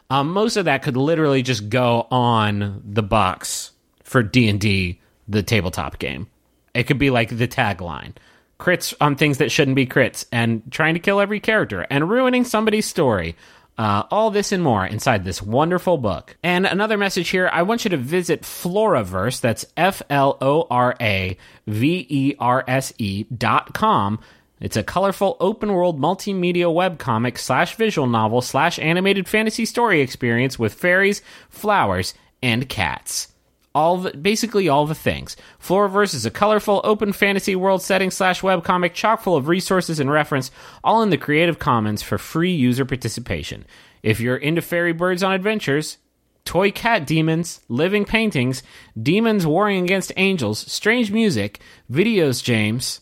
[0.10, 3.72] Um, most of that could literally just go on the box
[4.04, 6.28] for D&D, the tabletop game.
[6.74, 8.14] It could be like the tagline
[8.60, 12.44] crits on things that shouldn't be crits, and trying to kill every character, and ruining
[12.44, 13.36] somebody's story.
[13.78, 16.38] Uh, all this and more inside this wonderful book.
[16.42, 20.96] And another message here I want you to visit Floraverse, that's F L O R
[21.02, 21.38] A
[21.68, 24.20] V E R S E dot com.
[24.62, 30.58] It's a colorful open world multimedia webcomic slash visual novel slash animated fantasy story experience
[30.58, 33.35] with fairies, flowers, and cats
[33.76, 35.36] all the, basically all the things.
[35.62, 40.10] Floraverse is a colorful, open fantasy world setting slash webcomic chock full of resources and
[40.10, 40.50] reference,
[40.84, 43.66] all in the Creative Commons for free user participation.
[44.02, 45.98] If you're into fairy birds on adventures,
[46.46, 48.64] toy cat demons, living paintings,
[49.00, 51.60] demons warring against angels, strange music,
[51.92, 53.02] videos, James,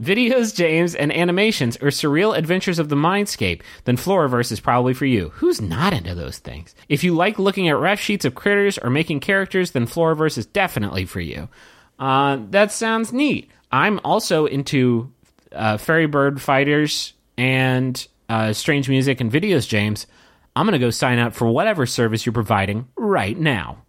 [0.00, 5.06] videos, James, and animations or surreal adventures of the mindscape, then Floraverse is probably for
[5.06, 5.30] you.
[5.30, 6.74] Who's not into those things?
[6.88, 10.46] If you like looking at ref sheets of critters or making characters, then Floraverse is
[10.46, 11.48] definitely for you.
[11.98, 13.50] Uh, that sounds neat.
[13.72, 15.12] I'm also into
[15.52, 20.06] uh, fairy bird fighters and uh, strange music and videos, James.
[20.54, 23.82] I'm going to go sign up for whatever service you're providing right now.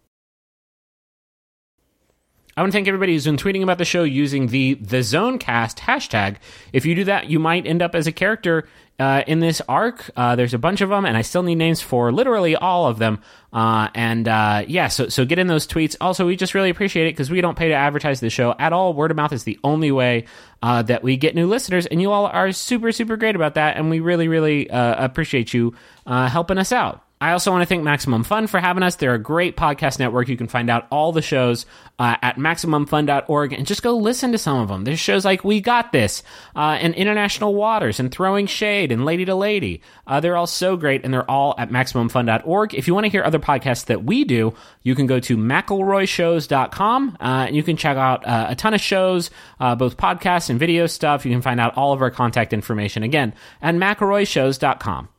[2.56, 5.78] I want to thank everybody who's been tweeting about the show using the the Zonecast
[5.78, 6.36] hashtag.
[6.72, 10.10] If you do that, you might end up as a character uh, in this arc.
[10.16, 12.98] Uh, there's a bunch of them, and I still need names for literally all of
[12.98, 13.20] them.
[13.52, 15.96] Uh, and uh, yeah, so so get in those tweets.
[16.00, 18.72] Also, we just really appreciate it because we don't pay to advertise the show at
[18.72, 18.94] all.
[18.94, 20.26] Word of mouth is the only way
[20.60, 23.76] uh, that we get new listeners, and you all are super super great about that,
[23.76, 25.74] and we really really uh, appreciate you
[26.06, 27.04] helping us out.
[27.22, 28.96] I also want to thank Maximum Fun for having us.
[28.96, 30.28] They're a great podcast network.
[30.28, 31.66] You can find out all the shows
[31.98, 34.84] uh, at MaximumFun.org and just go listen to some of them.
[34.84, 36.22] There's shows like We Got This
[36.56, 39.82] uh, and International Waters and Throwing Shade and Lady to Lady.
[40.06, 42.74] Uh, they're all so great and they're all at MaximumFun.org.
[42.74, 47.18] If you want to hear other podcasts that we do, you can go to McElroyShows.com
[47.20, 50.58] uh, and you can check out uh, a ton of shows, uh, both podcasts and
[50.58, 51.26] video stuff.
[51.26, 55.10] You can find out all of our contact information again at McElroyShows.com.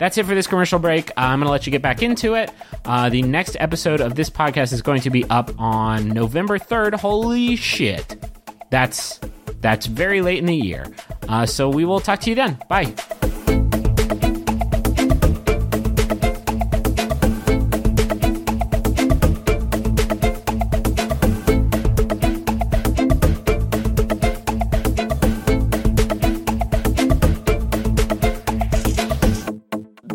[0.00, 1.10] That's it for this commercial break.
[1.10, 2.50] Uh, I'm going to let you get back into it.
[2.86, 6.94] Uh, the next episode of this podcast is going to be up on November 3rd.
[6.94, 8.16] Holy shit.
[8.70, 9.20] That's
[9.60, 10.86] that's very late in the year.
[11.28, 12.58] Uh, so we will talk to you then.
[12.68, 12.94] Bye.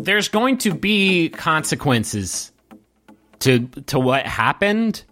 [0.06, 2.52] There's going to be consequences
[3.40, 5.04] to to what happened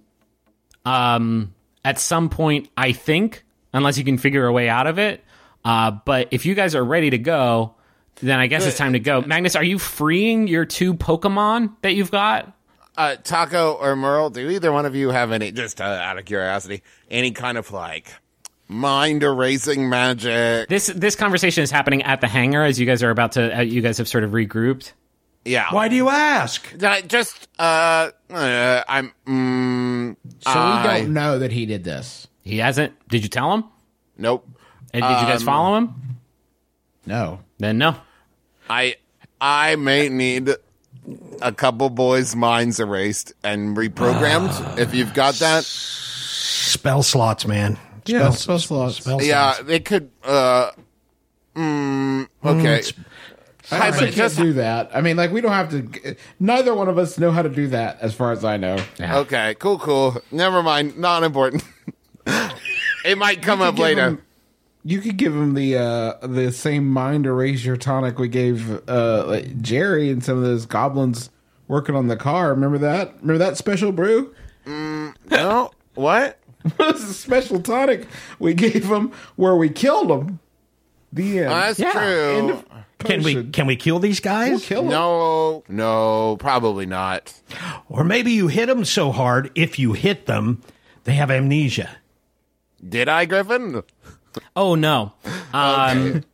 [0.87, 5.23] um at some point i think unless you can figure a way out of it
[5.65, 7.75] Uh, but if you guys are ready to go,
[8.21, 9.23] then I guess it's time to go.
[9.23, 12.53] Magnus, are you freeing your two Pokemon that you've got?
[12.99, 16.27] Uh, Taako or Merle, do either one of you have any, just uh, out of
[16.27, 18.13] curiosity, any kind of like
[18.69, 20.69] mind erasing magic?
[20.69, 23.59] This this conversation is happening at the hangar as you guys are about to.
[23.59, 24.93] Uh, you guys have sort of regrouped.
[25.45, 25.67] Yeah.
[25.73, 26.67] Why do you ask?
[26.83, 32.27] Uh, just, uh, uh I'm, mm, So we don't know that he did this.
[32.43, 32.95] He hasn't.
[33.09, 33.65] Did you tell him?
[34.17, 34.49] nope.
[34.95, 35.95] And did you guys Um, follow him?
[37.05, 37.41] No.
[37.59, 37.97] Then no.
[38.71, 38.97] I,
[39.41, 40.49] I may need
[41.43, 44.79] a couple boys' minds erased and reprogrammed.
[44.79, 47.77] if you've got that, Spell slots, man.
[48.07, 48.97] Yeah, spell slots.
[48.97, 49.69] Spell yeah, slots.
[49.69, 50.71] they could, uh,
[51.55, 52.83] mm, okay.
[53.71, 54.91] I Hi, don't but think just- do that.
[54.95, 56.17] I mean, like we don't have to.
[56.39, 58.77] Neither one of us know how to do that, as far as I know.
[59.01, 60.21] Okay, cool, cool.
[60.31, 60.99] Never mind.
[60.99, 61.65] Not important.
[63.05, 64.09] it might come up later.
[64.09, 64.23] him-
[64.87, 69.63] you could give him the uh the same mind erasure tonic we gave uh like
[69.63, 71.31] Jerry and some of those goblins
[71.69, 72.51] working on the car.
[72.51, 73.15] Remember that?
[73.23, 74.35] Remember that special brew?
[74.67, 75.71] Mm, no?
[75.95, 76.39] What?
[76.79, 78.07] it was a special tonic
[78.39, 80.39] we gave him where we killed him.
[81.13, 81.49] The end.
[81.49, 82.51] Oh, that's End true.
[82.51, 82.65] of
[82.99, 83.53] Can we potion.
[83.53, 84.51] can we kill these guys?
[84.51, 84.89] We'll kill him.
[84.89, 87.33] No, no, probably not.
[87.89, 90.63] Or maybe you hit them so hard, if you hit them,
[91.05, 91.91] they have amnesia.
[92.87, 93.83] Did I, Griffin?
[94.57, 95.13] Oh no.
[95.55, 96.25] Um,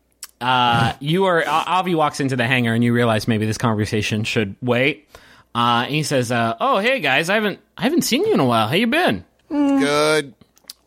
[0.40, 1.46] uh, you are.
[1.46, 5.06] Avi walks into the hangar and you realize maybe this conversation should wait.
[5.54, 8.40] Uh, and he says, uh, "Oh, hey guys, I haven't I haven't seen you in
[8.40, 8.66] a while.
[8.68, 9.26] How you been?
[9.50, 10.34] Good.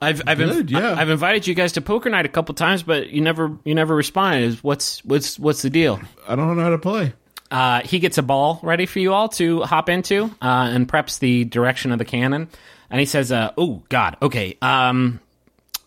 [0.01, 0.95] I've I've, Good, yeah.
[0.97, 3.95] I've invited you guys to poker night a couple times, but you never you never
[3.95, 4.55] responded.
[4.63, 7.13] What's what's what's the deal?" I don't know how to play.
[7.49, 11.19] Uh, he gets a ball ready for you all to hop into uh, and preps
[11.19, 12.49] the direction of the cannon.
[12.89, 14.57] And he says, uh, "Oh God, okay.
[14.61, 15.19] Um,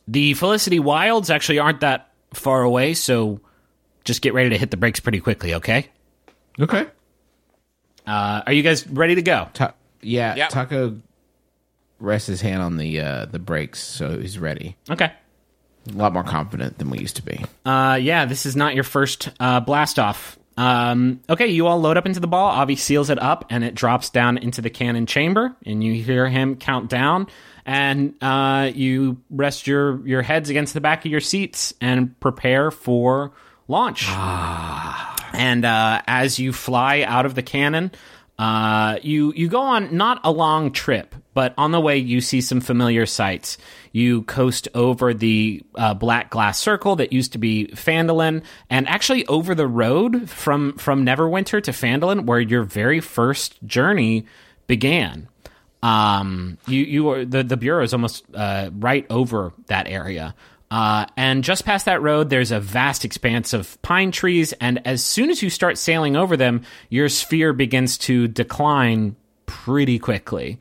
[0.09, 3.41] the Felicity Wilds actually aren't that far away, so
[4.05, 5.89] just get ready to hit the brakes pretty quickly, okay?
[6.61, 6.87] Okay.
[8.07, 9.49] Uh, are you guys ready to go?
[9.53, 10.51] Ta- yeah, Yep.
[10.51, 11.01] Taako
[11.99, 14.77] rests his hand on the uh the brakes, so he's ready.
[14.91, 15.13] Okay.
[15.89, 17.45] A lot more confident than we used to be.
[17.65, 20.37] Uh, yeah, this is not your first uh, blast off.
[20.57, 22.49] Um, okay, you all load up into the ball.
[22.49, 25.55] Avi seals it up, and it drops down into the cannon chamber.
[25.65, 27.29] And you hear him count down.
[27.65, 32.71] And uh, you rest your your heads against the back of your seats and prepare
[32.71, 33.33] for
[33.69, 34.09] launch.
[35.33, 37.93] And uh, as you fly out of the cannon,
[38.39, 42.43] uh, you you go on not a long trip, but on the way you see
[42.43, 43.57] some familiar sights.
[43.93, 49.27] You coast over the uh, black glass circle that used to be Phandalin, and actually
[49.27, 54.27] over the road from from Neverwinter to Phandalin, where your very first journey
[54.67, 55.29] began.
[55.83, 60.35] Um, you you are the the bureau is almost uh, right over that area.
[60.71, 64.53] Uh, and just past that road, there's a vast expanse of pine trees.
[64.55, 69.99] And as soon as you start sailing over them, your sphere begins to decline pretty
[69.99, 70.59] quickly.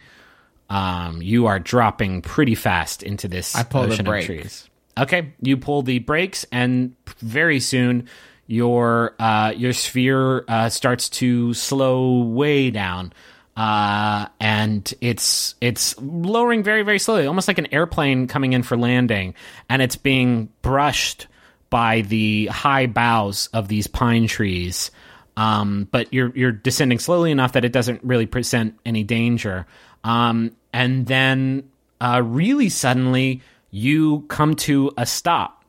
[0.69, 4.69] Um, you are dropping pretty fast into this I pull the ocean of trees.
[4.97, 8.07] Okay, you pull the brakes, and very soon
[8.47, 13.11] your uh, your sphere uh, starts to slow way down,
[13.55, 18.77] uh, and it's it's lowering very very slowly, almost like an airplane coming in for
[18.77, 19.33] landing,
[19.69, 21.27] and it's being brushed
[21.69, 24.91] by the high boughs of these pine trees.
[25.37, 29.65] Um, but you're you're descending slowly enough that it doesn't really present any danger.
[30.03, 33.41] Um, and then uh, really suddenly
[33.71, 35.65] you come to a stop,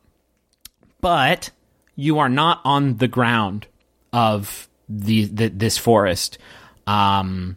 [1.00, 1.50] but
[1.96, 3.66] you are not on the ground
[4.12, 6.38] of the, the this forest.
[6.86, 7.56] Um,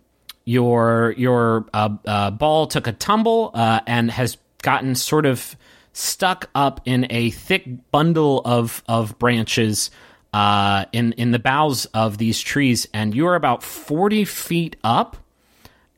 [0.49, 5.55] your your uh, uh, ball took a tumble uh, and has gotten sort of
[5.93, 9.91] stuck up in a thick bundle of of branches
[10.33, 15.17] uh, in in the boughs of these trees, and you are about forty feet up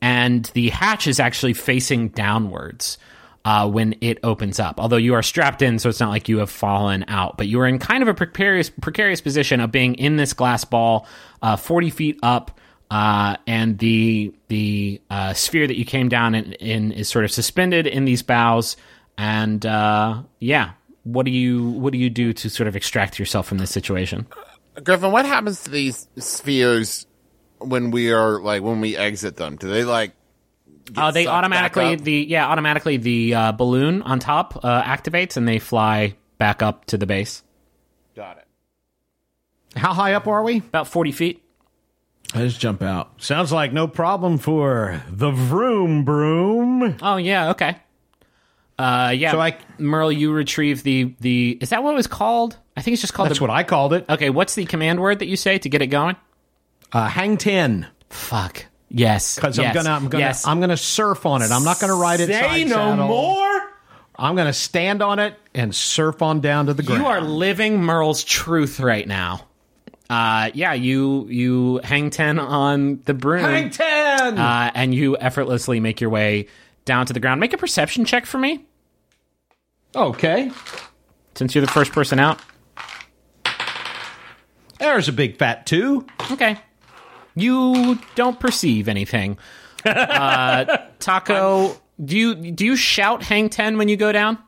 [0.02, 2.98] and the hatch is actually facing downwards
[3.44, 4.80] uh, when it opens up.
[4.80, 7.60] Although you are strapped in, so it's not like you have fallen out, but you
[7.60, 11.06] are in kind of a precarious precarious position of being in this glass ball,
[11.40, 12.58] uh, forty feet up.
[12.92, 17.32] Uh, and the the uh, sphere that you came down in, in is sort of
[17.32, 18.76] suspended in these boughs,
[19.16, 20.72] and uh, yeah,
[21.04, 24.26] what do you what do you do to sort of extract yourself from this situation?
[24.84, 27.06] Griffin, what happens to these spheres
[27.60, 29.56] when we are like when we exit them?
[29.56, 30.12] Do they like?
[30.84, 35.48] get Uh, they automatically the yeah automatically the uh, balloon on top uh, activates and
[35.48, 37.42] they fly back up to the base
[38.14, 39.78] got it.
[39.78, 40.58] How high up are we?
[40.58, 41.41] about forty feet.
[42.34, 43.22] I just jump out.
[43.22, 46.96] Sounds like no problem for the vroom broom.
[47.02, 47.76] Oh yeah, okay.
[48.78, 49.32] Uh, yeah.
[49.32, 51.58] So I- Merle, you retrieve the the.
[51.60, 52.56] Is that what it was called?
[52.76, 53.28] I think it's just called.
[53.28, 54.06] That's the, what I called it.
[54.08, 56.16] Okay, what's the command word that you say to get it going?
[56.90, 58.66] Uh, hang ten Fuck.
[58.88, 59.36] Yes.
[59.36, 60.46] because yes, I'm gonna I'm gonna yes.
[60.46, 61.50] I'm gonna surf on it.
[61.50, 62.28] I'm not gonna ride it.
[62.28, 63.06] side saddle.
[63.06, 63.60] More.
[64.16, 67.02] I'm gonna stand on it and surf on down to the ground.
[67.02, 69.46] You are living Merle's truth right now.
[70.12, 73.40] Uh, yeah, you you hang ten on the broom.
[73.44, 74.36] hang ten.
[74.38, 76.48] uh, and you effortlessly make your way
[76.84, 77.40] down to the ground.
[77.40, 78.66] Make a perception check for me,
[79.96, 80.50] okay,
[81.34, 82.40] since you're the first person out.
[84.78, 86.06] there's a big fat two.
[86.30, 86.58] Okay.
[87.34, 89.38] You don't perceive anything.
[89.84, 94.38] Uh, Taako, do you do you shout "Hang 10 when you go down?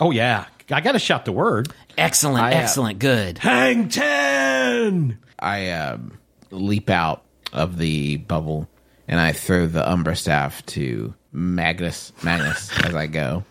[0.00, 1.72] Oh yeah, I gotta shout the word.
[1.98, 3.38] Excellent, I, uh, excellent, good.
[3.38, 5.18] Hang ten.
[5.38, 6.18] I um,
[6.50, 8.68] leap out of the bubble
[9.08, 13.44] and I throw the Umbra staff to Magnus Magnus as I go.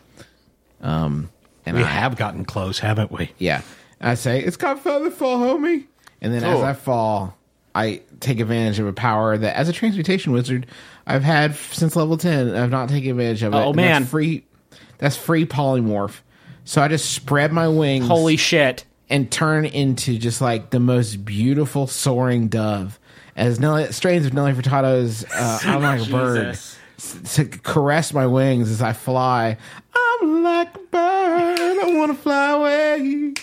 [0.82, 1.30] Um,
[1.66, 3.32] and We I, have gotten close, haven't we?
[3.38, 3.62] yeah,
[4.00, 5.86] I say it's got feather fall, homie.
[6.22, 7.36] And then as I fall,
[7.74, 10.68] I take advantage of a power that, as a transmutation wizard,
[11.08, 12.56] I've had since level ten.
[12.56, 13.58] I've not taken advantage of it.
[13.58, 14.06] Oh, and that's man.
[14.06, 14.44] free.
[15.00, 16.22] That's free polymorph.
[16.72, 18.08] So I just spread my wings.
[18.08, 18.86] Holy shit.
[19.10, 22.98] and turn into just like the most beautiful soaring dove.
[23.36, 26.58] As Nelly, strains of Nelly Furtado's uh, I'm like a bird
[27.34, 29.58] to caress my wings as I fly.
[29.94, 31.78] I'm like a bird.
[31.84, 33.34] I want to fly away.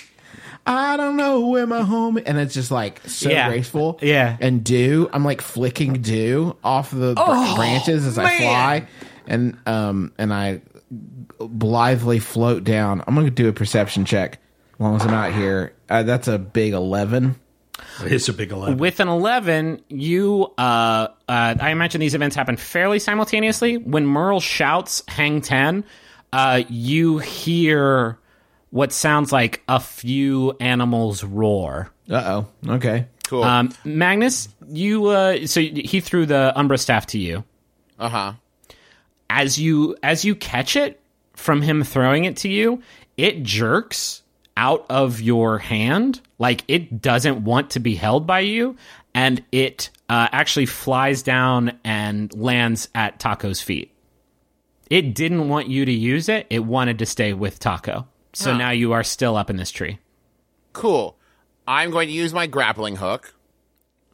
[0.67, 3.51] I don't know where my home and it's just like so Yeah.
[3.51, 3.99] graceful.
[4.01, 4.39] Yeah.
[4.41, 8.87] And dew, I'm like flicking dew off the br- branches as I fly.
[9.27, 10.63] And um and I
[11.39, 13.03] blithely float down.
[13.07, 14.39] I'm gonna do a perception check
[14.75, 15.75] as long as I'm out here.
[15.89, 17.37] Uh, that's a big eleven.
[18.03, 18.79] It's a big eleven.
[18.79, 23.77] With an 11, you, uh, uh, I imagine these events happen fairly simultaneously.
[23.77, 25.85] When Merle shouts hang 10,
[26.33, 28.19] uh, you hear
[28.71, 31.91] what sounds like a few animals roar.
[32.11, 32.75] Uh oh.
[32.75, 33.07] Okay.
[33.25, 33.45] Cool.
[33.45, 37.45] Um, Magnus, you, uh, so he threw the Umbra staff to you.
[37.99, 38.33] uh huh.
[39.31, 41.01] as you as you catch it
[41.39, 42.83] from him throwing it to you,
[43.17, 44.23] it jerks
[44.57, 48.77] out of your hand like it doesn't want to be held by you,
[49.15, 53.93] and it uh, actually flies down and lands at Taako's feet.
[54.91, 58.07] It didn't want you to use it; it wanted to stay with Taako.
[58.35, 59.99] So now you are still up in this tree.
[60.73, 61.17] Cool.
[61.67, 63.35] I'm going to use my grappling hook.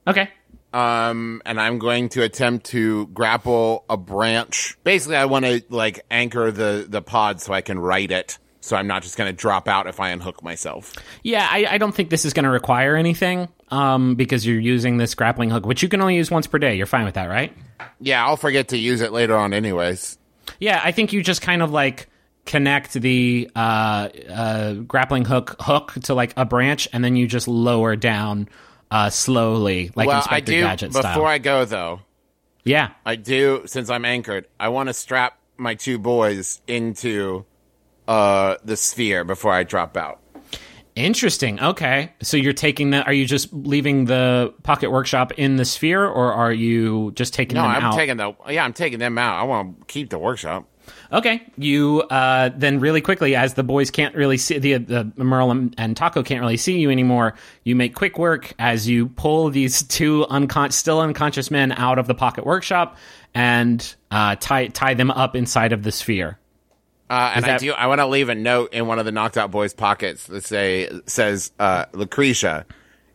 [0.07, 0.31] Okay.
[0.75, 4.77] Um, and I'm going to attempt to grapple a branch.
[4.83, 8.39] Basically, I want to like anchor the the pod so I can write it.
[8.61, 10.95] So I'm not just going to drop out if I unhook myself.
[11.23, 14.97] Yeah, I, I don't think this is going to require anything um, because you're using
[14.97, 16.75] this grappling hook, which you can only use once per day.
[16.75, 17.55] You're fine with that, right?
[18.01, 20.19] Yeah, I'll forget to use it later on, anyways.
[20.59, 22.09] Yeah, I think you just kind of like
[22.47, 27.47] connect the uh, uh, grappling hook hook to like a branch, and then you just
[27.47, 28.49] lower down
[28.95, 30.61] uh, slowly, like well, I Inspector do.
[30.61, 31.27] Gadget Before style.
[31.27, 32.01] I go, though,
[32.65, 33.63] yeah, I do.
[33.67, 37.45] Since I'm anchored, I want to strap my two boys into
[38.09, 40.21] uh the sphere before I drop out.
[40.95, 41.59] interesting.
[41.61, 43.03] Okay, so you're taking the?
[43.05, 47.57] Are you just leaving the pocket workshop in the sphere, or are you just taking
[47.57, 47.97] No, them I'm out?
[47.97, 48.33] taking the.
[48.49, 49.41] Yeah, I'm taking them out.
[49.41, 50.67] I want to keep the workshop.
[51.15, 55.53] Okay, you uh, then really quickly, as the boys can't really see the, the Merle
[55.53, 57.35] and, and Taako can't really see you anymore.
[57.63, 62.09] You make quick work as you pull these two uncon- still unconscious men out of
[62.09, 62.97] the pocket workshop
[63.33, 66.37] and uh, tie tie them up inside of the sphere.
[67.09, 67.73] Uh, and I do.
[67.73, 70.45] I want to leave a note in one of the knocked out boys' pockets that
[70.45, 72.67] say says uh, Lucretia.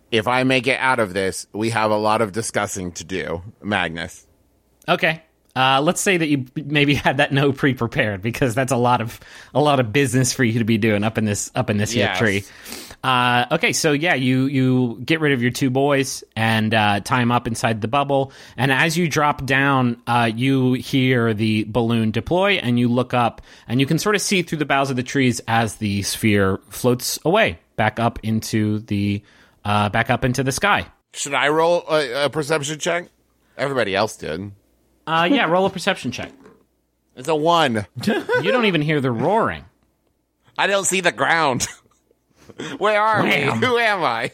[0.10, 3.44] If I make it out of this, we have a lot of discussing to do,
[3.62, 4.26] Magnus.
[4.88, 5.22] Okay.
[5.56, 9.20] Uh, let's say that you maybe had that no pre-prepared because that's a lot of
[9.54, 11.94] a lot of business for you to be doing up in this up in this
[11.96, 12.18] Yes.
[12.18, 12.44] tree.
[13.04, 17.20] Uh, okay, so yeah, you you get rid of your two boys and uh, tie
[17.20, 22.12] them up inside the bubble, and as you drop down, uh, you hear the balloon
[22.12, 24.98] deploy, and you look up, and you can sort of see through the boughs of
[24.98, 29.24] the trees as the sphere floats away back up into the
[29.64, 30.86] uh, back up into the sky.
[31.14, 33.08] Should I roll a, a perception check?
[33.58, 34.52] Everybody else did.
[35.10, 36.32] Uh, yeah, roll a perception check.
[37.16, 37.88] It's a one.
[38.06, 39.66] You don't even hear the roaring.
[40.56, 41.68] I don't see the ground.
[42.78, 43.60] Where are Wham.
[43.60, 43.66] we?
[43.66, 44.32] Who am I?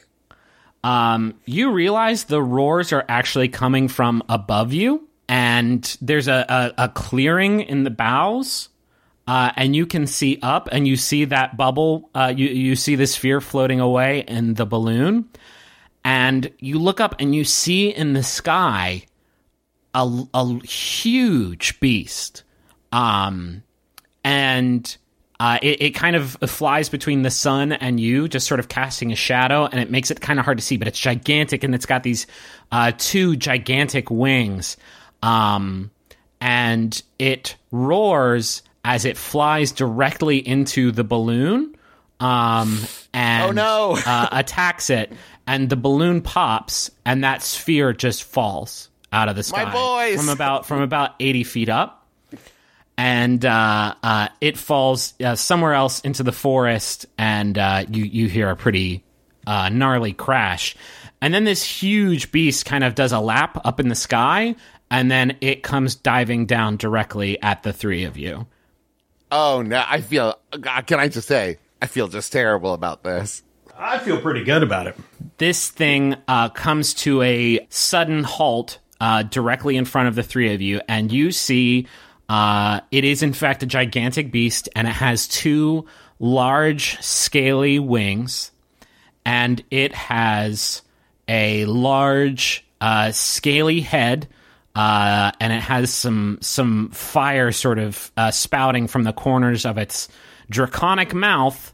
[0.83, 6.83] um, you realize the roars are actually coming from above you, and there's a, a,
[6.85, 8.67] a clearing in the boughs,
[9.27, 12.09] uh, and you can see up, and you see that bubble.
[12.13, 15.29] Uh, you you see the sphere floating away in the balloon,
[16.03, 19.05] and you look up and you see in the sky
[19.95, 22.43] a, a huge beast.
[22.91, 23.63] Um,
[24.23, 24.97] and
[25.39, 29.11] uh, it, it kind of flies between the sun and you, just sort of casting
[29.11, 30.77] a shadow, and it makes it kind of hard to see.
[30.77, 32.27] But it's gigantic, and it's got these
[32.71, 34.77] uh, two gigantic wings,
[35.23, 35.91] um,
[36.39, 41.75] and it roars as it flies directly into the balloon,
[42.19, 42.79] um,
[43.13, 43.51] and Oh,
[43.95, 43.97] no.
[44.05, 45.11] uh, attacks it,
[45.47, 50.17] and the balloon pops, and that sphere just falls out of the sky boys!
[50.17, 52.05] from about from about eighty feet up
[52.97, 58.27] and uh, uh, it falls uh, somewhere else into the forest, and uh, you you
[58.27, 59.03] hear a pretty
[59.45, 60.75] uh, gnarly crash,
[61.21, 64.55] and then this huge beast kind of does a lap up in the sky,
[64.89, 68.47] and then it comes diving down directly at the three of you.
[69.31, 70.39] Oh no, I feel.
[70.85, 73.43] Can I just say, I feel just terrible about this.
[73.77, 74.95] I feel pretty good about it.
[75.37, 80.53] This thing uh, comes to a sudden halt uh, directly in front of the three
[80.53, 81.87] of you, and you see
[82.29, 85.85] uh, it is in fact a gigantic beast, and it has two
[86.19, 88.51] large, scaly wings,
[89.25, 90.81] and it has
[91.27, 94.27] a large, uh, scaly head.
[94.75, 99.77] Uh, and it has some some fire sort of uh, spouting from the corners of
[99.77, 100.09] its
[100.49, 101.73] draconic mouth,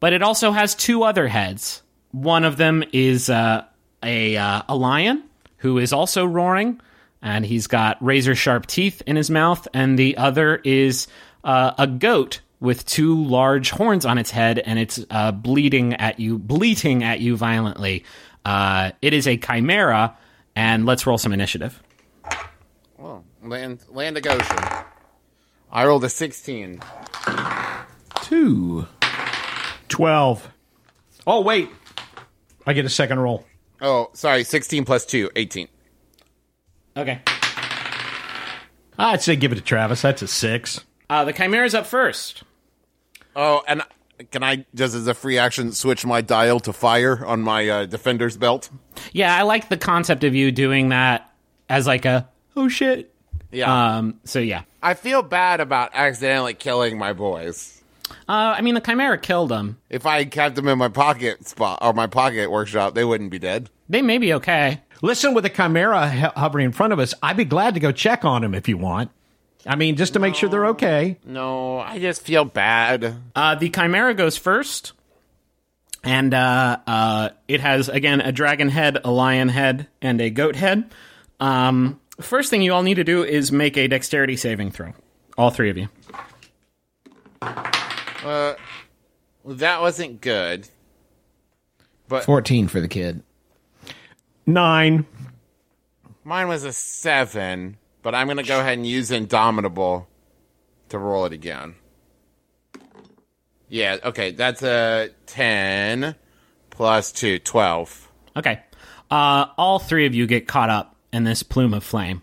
[0.00, 1.82] but it also has two other heads.
[2.12, 3.64] One of them is uh,
[4.02, 5.22] a uh, a lion
[5.64, 6.78] who is also roaring,
[7.22, 11.08] and he's got razor sharp teeth in his mouth, and the other is
[11.42, 16.20] uh, a goat with two large horns on its head, and it's uh, bleeding at
[16.20, 18.04] you, bleating at you violently.
[18.44, 20.14] Uh, it is a chimera,
[20.54, 21.82] and let's roll some initiative.
[23.42, 24.58] Land, land of Goshen.
[25.72, 26.82] I rolled a sixteen.
[28.22, 28.86] Two.
[29.88, 30.50] 12.
[31.26, 31.70] Oh, wait.
[32.66, 33.46] I get a second roll.
[33.80, 35.68] Oh, sorry, sixteen plus two, 18.
[36.96, 37.20] Okay.
[38.98, 40.02] I'd say give it to Travis.
[40.02, 40.80] That's a six.
[41.10, 42.44] Uh, the chimera's up first.
[43.34, 43.82] Oh, and
[44.30, 47.86] can I just as a free action switch my dial to fire on my uh,
[47.86, 48.70] defender's belt?
[49.12, 51.30] Yeah, I like the concept of you doing that
[51.68, 53.12] as like a oh shit.
[53.50, 53.96] Yeah.
[53.96, 54.20] Um.
[54.24, 54.62] So yeah.
[54.82, 57.73] I feel bad about accidentally killing my boys.
[58.28, 58.54] Uh.
[58.56, 59.78] I mean, the chimera killed them.
[59.90, 63.38] If I kept them in my pocket spot or my pocket workshop, they wouldn't be
[63.38, 63.70] dead.
[63.88, 64.80] They may be okay.
[65.02, 67.92] Listen, with a chimera ho- hovering in front of us, I'd be glad to go
[67.92, 69.10] check on them if you want.
[69.66, 71.18] I mean, just to make sure they're okay.
[71.24, 73.16] No, I just feel bad.
[73.34, 74.92] Uh, the chimera goes first,
[76.02, 80.56] and uh, uh, it has again a dragon head, a lion head, and a goat
[80.56, 80.90] head.
[81.40, 84.92] Um, first thing you all need to do is make a dexterity saving throw.
[85.36, 85.88] All three of you.
[88.24, 88.56] Well,
[89.44, 90.68] that wasn't good.
[92.08, 93.22] But 14 for the kid.
[94.46, 95.06] Nine.
[96.24, 100.08] Mine was a seven, but I'm going to go ahead and use Indomitable
[100.88, 101.74] to roll it again.
[103.68, 106.14] Yeah, okay, that's a 10
[106.70, 108.12] plus 2, 12.
[108.36, 108.60] Okay.
[109.10, 112.22] Uh, all three of you get caught up in this plume of flame.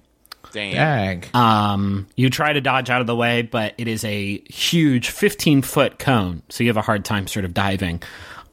[0.52, 0.74] Damn.
[0.74, 1.36] Dag.
[1.36, 5.62] Um, you try to dodge out of the way, but it is a huge 15
[5.62, 8.02] foot cone, so you have a hard time sort of diving.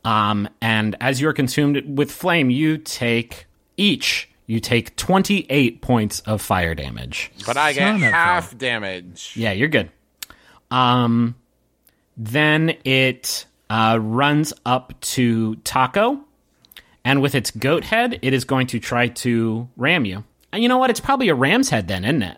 [0.05, 3.47] Um, and as you're consumed with flame, you take
[3.77, 7.31] each, you take 28 points of fire damage.
[7.47, 9.35] But I get Son half damage.
[9.37, 9.91] Yeah, you're good.
[10.71, 11.35] Um,
[12.17, 16.21] then it uh, runs up to Taako,
[17.05, 20.25] and with its goat head, it is going to try to ram you.
[20.53, 20.91] And you know what?
[20.91, 22.37] It's probably a ram's head then, isn't it?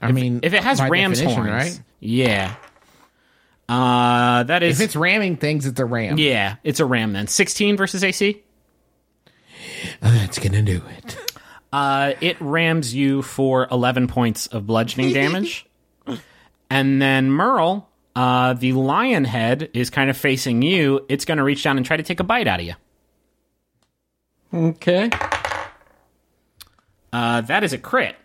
[0.00, 1.82] I mean, If it has ram's horns, right?
[2.00, 2.54] Yeah.
[3.68, 6.18] Uh, that is If it's ramming things, it's a ram.
[6.18, 7.26] yeah, it's a ram then.
[7.26, 8.42] 16 versus AC.
[10.00, 11.34] That's gonna do it.
[11.72, 15.66] Uh, it rams you for 11 points of bludgeoning damage.
[16.70, 21.04] and then Merle, uh, the lion head is kind of facing you.
[21.10, 22.74] It's going to reach down and try to take a bite out of you.
[24.52, 25.10] Okay.
[27.12, 28.16] Uh, that is a crit.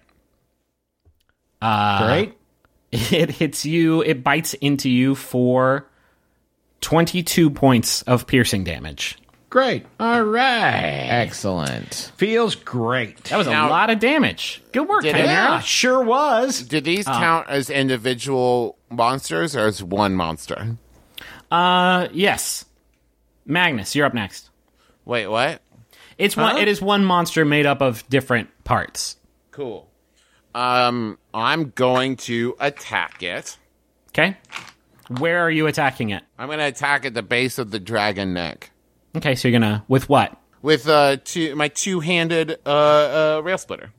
[1.61, 2.33] Great.
[2.91, 5.89] It hits you, it bites into you for
[6.81, 9.17] 22 points of piercing damage.
[9.49, 9.87] Great.
[9.99, 11.07] All right.
[11.09, 12.11] Excellent.
[12.17, 13.23] Feels great.
[13.25, 14.61] That was a lot of damage.
[14.73, 15.21] Good work, Did it?
[15.21, 15.33] Chimera.
[15.33, 16.61] yeah, sure was.
[16.61, 20.77] Do these count as individual monsters or as one monster?
[21.49, 22.65] Uh, yes.
[23.45, 24.51] Magnus, you're up next.
[25.03, 25.63] Wait, what?
[26.19, 26.57] It's one.
[26.57, 29.17] It is one monster made up of different parts.
[29.51, 29.89] Cool.
[30.55, 33.57] Um, I'm going to attack it.
[34.09, 34.37] Okay.
[35.19, 36.23] Where are you attacking it?
[36.37, 38.69] I'm going to attack at the base of the dragon neck
[39.15, 40.35] Okay, so you're gonna with what?
[40.63, 42.69] with uh two my two-handed uh,
[43.37, 43.91] uh rail splitter.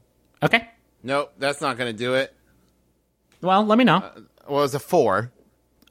[0.42, 0.68] Okay.
[1.04, 2.34] Nope, that's not going to do it.
[3.40, 4.00] Well, let me know.
[4.00, 5.30] Well, it was a four.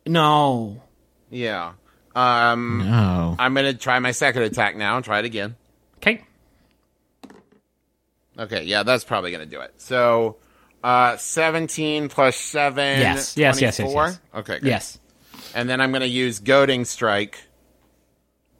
[0.05, 0.81] No.
[1.29, 1.73] Yeah.
[2.15, 3.35] Um, Oh.
[3.39, 5.55] I'm gonna try my second attack now and try it again.
[5.97, 6.23] Okay.
[8.37, 9.73] Okay, yeah, that's probably gonna do it.
[9.77, 10.37] So,
[10.83, 12.99] uh, 17 plus seven.
[12.99, 14.05] Yes, yes, yes, yes, 24?
[14.05, 14.19] yes.
[14.35, 14.67] Okay, good.
[14.67, 14.99] Yes.
[15.55, 17.37] And then I'm gonna use goading strike.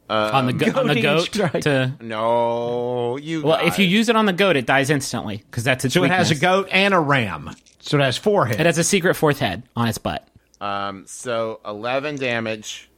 [0.08, 1.62] on the go- on the goat strike.
[1.64, 3.42] to No, you.
[3.42, 6.04] well, if you use it on the goat, it dies instantly because that's its So
[6.04, 7.50] it has a goat and a ram.
[7.80, 8.60] So it has four heads.
[8.60, 10.26] It has a secret fourth head on its butt
[10.60, 12.88] um, so 11 damage,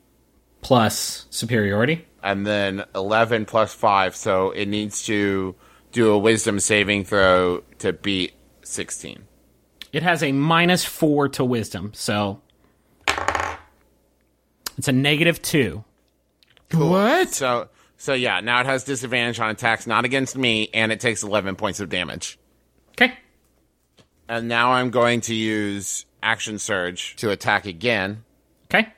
[0.60, 2.04] plus superiority.
[2.22, 4.14] and then 11 plus five.
[4.14, 5.54] So it needs to
[5.93, 9.24] do a Wisdom saving throw to beat 16.
[9.93, 12.41] It has a minus four to wisdom, so
[14.76, 15.84] it's a negative two.
[16.72, 17.32] What?
[17.32, 21.22] So, so yeah, now it has disadvantage on attacks not against me, and it takes
[21.22, 22.39] 11 points of damage.
[22.91, 23.14] Okay.
[24.28, 28.24] And now I'm going to use action surge to attack again.
[28.66, 28.89] Okay.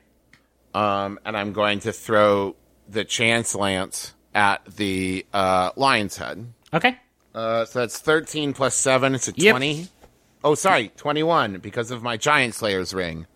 [0.74, 2.56] Um, and I'm going to throw
[2.88, 6.52] the chance lance at the uh, lion's head.
[6.72, 6.96] Okay.
[7.34, 9.14] Uh, so that's 13 plus 7.
[9.14, 9.52] It's a Yep.
[9.52, 9.88] 20.
[10.44, 13.26] Oh, sorry, 21 because of my giant slayer's ring.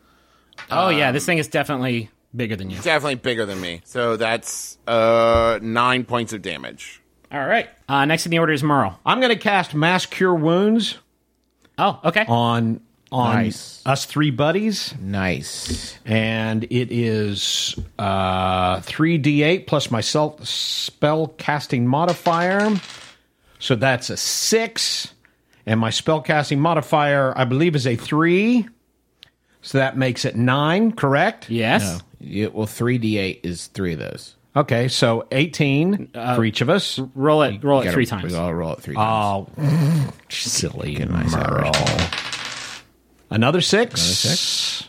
[0.71, 2.77] Oh yeah, this thing is definitely bigger than you.
[2.79, 3.81] Definitely bigger than me.
[3.85, 7.01] So that's uh, 9 points of damage.
[7.33, 7.69] All right.
[7.89, 8.99] Uh, next in the order is Merle.
[9.07, 10.99] I'm going to cast Mass Cure Wounds
[11.79, 12.25] Oh, okay.
[12.29, 12.81] on
[13.11, 13.83] on Nice.
[13.85, 15.99] us three buddies, Nice.
[16.07, 22.71] and it is uh, three d8 plus my spell casting modifier.
[23.63, 25.15] So that's a six,
[25.67, 28.67] and my spellcasting modifier, I believe, is a three.
[29.61, 30.91] So that makes it nine.
[30.91, 31.49] Correct?
[31.49, 31.85] Yes.
[31.85, 32.01] No.
[32.19, 34.35] Yeah, well, 3d8 is three of those.
[34.57, 36.99] Okay, so 18 uh, for each of us.
[37.15, 37.63] Roll it.
[37.63, 38.25] Roll it Gotta- three times.
[38.25, 40.09] we gotta roll it three ah, times.
[40.09, 41.71] Oh, silly nice Merle.
[41.77, 42.83] average.
[43.31, 44.03] Another six.
[44.03, 44.89] six.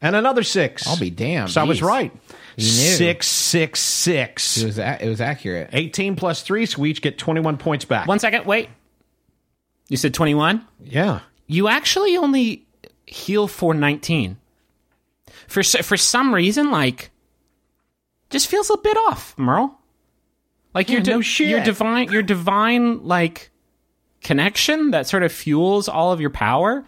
[0.00, 0.86] And another six.
[0.86, 1.50] I'll be damned.
[1.50, 1.86] So I was Jeez.
[1.86, 2.12] right.
[2.56, 2.64] You.
[2.64, 4.56] Six, six, six.
[4.58, 5.70] It was a- it was accurate.
[5.72, 8.06] 18 plus three, so we each get 21 points back.
[8.06, 8.46] One second.
[8.46, 8.68] Wait.
[9.88, 10.64] You said twenty-one.
[10.84, 11.20] Yeah.
[11.48, 12.64] You actually only
[13.06, 14.36] heal for nineteen.
[15.48, 17.10] For s- for some reason, like,
[18.30, 19.76] just feels a bit off, Merle.
[20.74, 21.48] Like your Yeah, no di- shit.
[21.48, 23.50] your divine your divine like
[24.22, 26.84] connection that sort of fuels all of your power.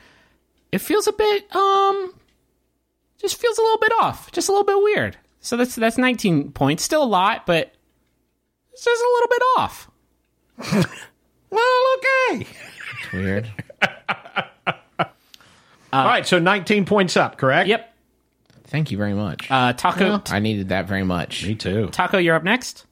[0.71, 2.15] It feels a bit um,
[3.19, 5.17] just feels a little bit off, just a little bit weird.
[5.43, 7.75] So that's that's nineteen points, still a lot, but
[8.73, 9.91] it's just a little bit off.
[11.53, 12.47] Well, okay.
[13.03, 13.51] It's weird.
[15.93, 17.69] All right, so 19 points up, correct?
[17.69, 17.95] Yep.
[18.69, 19.51] Thank you very much.
[19.51, 21.45] Uh, Taako, I needed that very much.
[21.47, 21.89] Me too.
[21.93, 22.87] Taako, you're up next.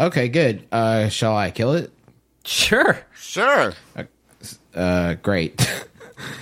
[0.00, 0.66] Okay, good.
[0.72, 1.92] Uh, shall I kill it?
[2.46, 2.98] Sure.
[3.14, 3.74] Sure.
[4.74, 5.60] Uh, great.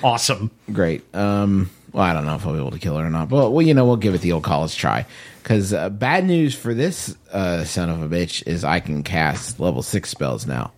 [0.04, 0.52] Awesome.
[0.72, 1.02] great.
[1.12, 3.50] Um, well, I don't know if I'll be able to kill it or not, but
[3.50, 5.06] well, you know, we'll give it the old college try.
[5.42, 9.58] Because uh, bad news for this uh, son of a bitch is I can cast
[9.58, 10.72] level six spells now.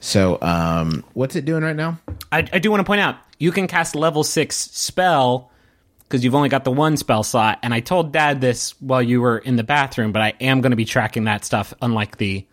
[0.00, 1.98] So, um, what's it doing right now?
[2.30, 5.50] I, I do want to point out you can cast level six spell
[6.04, 7.58] because you've only got the one spell slot.
[7.62, 10.70] And I told Dad this while you were in the bathroom, but I am going
[10.70, 12.46] to be tracking that stuff, unlike the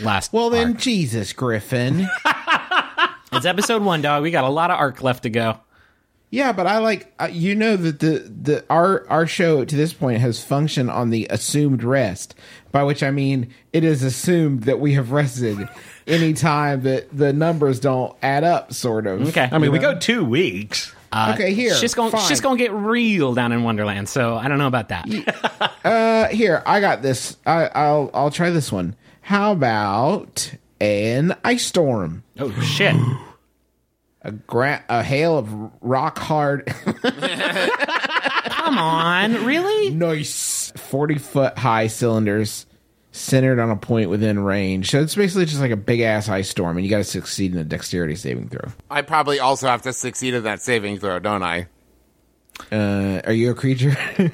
[0.00, 0.32] last.
[0.32, 0.76] Well, then.
[0.76, 2.08] Jesus, Griffin.
[3.32, 4.22] it's episode one, dog.
[4.22, 5.60] We got a lot of arc left to go.
[6.30, 9.92] Yeah, but I like uh, you know that the the our our show to this
[9.92, 12.34] point has functioned on the assumed rest,
[12.72, 15.68] by which I mean it is assumed that we have rested
[16.06, 18.72] any time that the numbers don't add up.
[18.72, 19.28] Sort of.
[19.28, 19.48] Okay.
[19.50, 19.92] I mean, You we know?
[19.94, 20.94] go two weeks.
[21.12, 21.74] okay, here.
[21.74, 22.12] She's going.
[22.12, 22.28] fine.
[22.28, 24.08] She's going to get real down in Wonderland.
[24.08, 25.06] So I don't know about that.
[25.82, 27.38] Uh, here, I got this.
[27.46, 28.94] I, I'll I'll try this one.
[29.22, 32.22] How about an ice storm?
[32.38, 32.94] oh shit!
[34.22, 35.48] A gra- a hail of
[35.80, 36.66] rock hard.
[38.44, 39.90] Come on, really?
[39.90, 40.72] nice.
[40.76, 42.66] Forty foot high cylinders
[43.12, 44.90] centered on a point within range.
[44.90, 47.52] So it's basically just like a big ass ice storm, and you got to succeed
[47.52, 48.70] in a dexterity saving throw.
[48.90, 51.66] I probably also have to succeed in that saving throw, don't I?
[52.70, 53.96] Uh, are you a creature?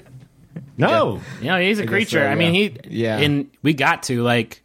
[0.79, 1.21] No.
[1.41, 2.19] You know, he's a creature.
[2.21, 2.77] so, I mean, he.
[2.89, 3.19] Yeah.
[3.19, 4.63] And we got to like.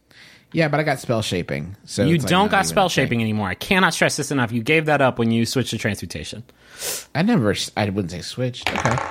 [0.52, 1.76] Yeah, but I got spell shaping.
[1.84, 3.04] So You don't not got spell a thing.
[3.04, 3.48] shaping anymore.
[3.48, 4.52] I cannot stress this enough.
[4.52, 6.44] You gave that up when you switched to transmutation.
[7.14, 7.54] I never.
[7.76, 8.68] I wouldn't say switched.
[8.70, 8.90] Okay.
[8.90, 9.06] All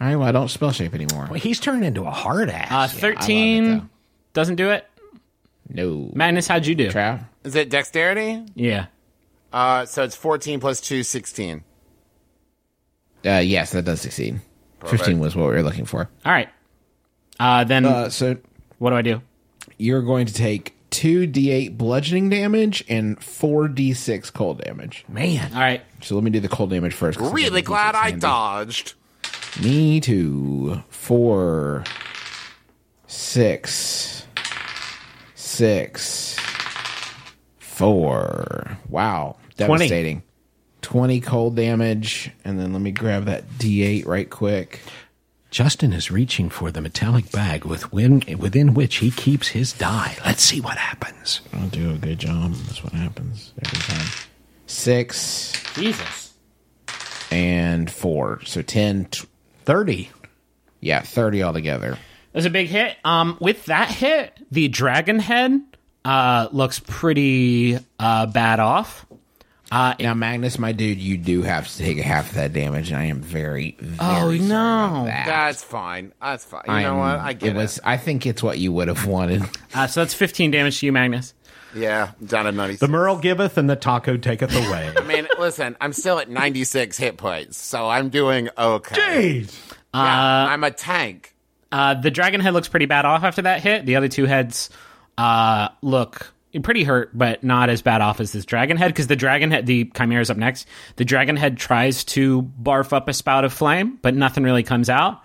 [0.00, 0.16] right.
[0.16, 1.26] Well, I don't spell shape anymore.
[1.36, 2.70] He's turned into a hard ass.
[2.70, 3.90] Uh, I love it, Thirteen
[4.32, 4.86] doesn't do it.
[5.68, 6.10] No.
[6.14, 6.88] Magnus, how'd you do?
[6.90, 7.24] Trav.
[7.44, 8.44] Is it dexterity?
[8.54, 8.86] Yeah.
[9.52, 11.64] Uh, so it's 14 plus 2, 16.
[13.24, 14.40] Uh, yes, that does succeed.
[14.84, 16.08] Fifteen was what we were looking for.
[16.24, 16.48] All right.
[17.40, 18.36] Uh, then Uh, so
[18.78, 19.22] what do I do?
[19.78, 25.04] you're going to take two d8 bludgeoning damage and four d6 cold damage.
[25.08, 25.52] Man.
[25.52, 25.82] All right.
[26.00, 27.20] So let me do the cold damage first.
[27.20, 28.20] Really I glad I handy.
[28.20, 28.94] dodged.
[29.62, 30.82] Me too.
[30.88, 31.84] Four,
[33.06, 34.24] six,
[35.34, 36.36] six,
[37.58, 38.78] four.
[38.88, 40.22] Wow, devastating.
[40.80, 44.80] 20 cold damage, and then let me grab that d8 right quick.
[45.56, 50.14] Justin is reaching for the metallic bag within, within which he keeps his die.
[50.22, 51.40] Let's see what happens.
[51.54, 52.52] I'll do a good job.
[52.52, 54.06] That's what happens every time.
[54.66, 56.34] Six Jesus.
[57.30, 59.06] and four, so 10.
[59.06, 59.26] T-
[59.64, 60.10] 30.
[60.80, 61.96] yeah, 30 altogether.
[62.34, 62.94] That's a big hit.
[63.02, 65.62] Um, with that hit, the dragon head
[66.04, 69.05] uh, looks pretty uh, bad off.
[69.70, 72.98] Uh, Now, Magnus, my dude, you do have to take half of that damage, and
[72.98, 74.54] I am very, very Oh, sorry no.
[74.54, 75.26] about that.
[75.26, 76.12] That's fine.
[76.22, 76.62] That's fine.
[76.66, 77.18] You know I'm- what?
[77.18, 77.56] I get it.
[77.56, 77.80] was.
[77.84, 79.42] I think it's what you would have wanted.
[79.74, 81.34] uh, so that's 15 damage to you, Magnus.
[81.74, 82.80] Yeah, down at 96.
[82.80, 84.92] The Merle giveth and the Taako taketh away.
[84.96, 89.42] I mean, listen, I'm still at 96 hit points, so I'm doing okay.
[89.42, 89.74] Jeez.
[89.92, 91.34] Yeah, I'm a tank.
[91.72, 93.84] Uh, the dragon head looks pretty bad off after that hit.
[93.84, 94.70] The other two heads
[95.18, 96.32] uh, look
[96.62, 99.66] pretty hurt, but not as bad off as this dragon head because the dragon head,
[99.66, 100.66] the chimera's up next.
[100.96, 104.88] The dragon head tries to barf up a spout of flame, but nothing really comes
[104.88, 105.22] out.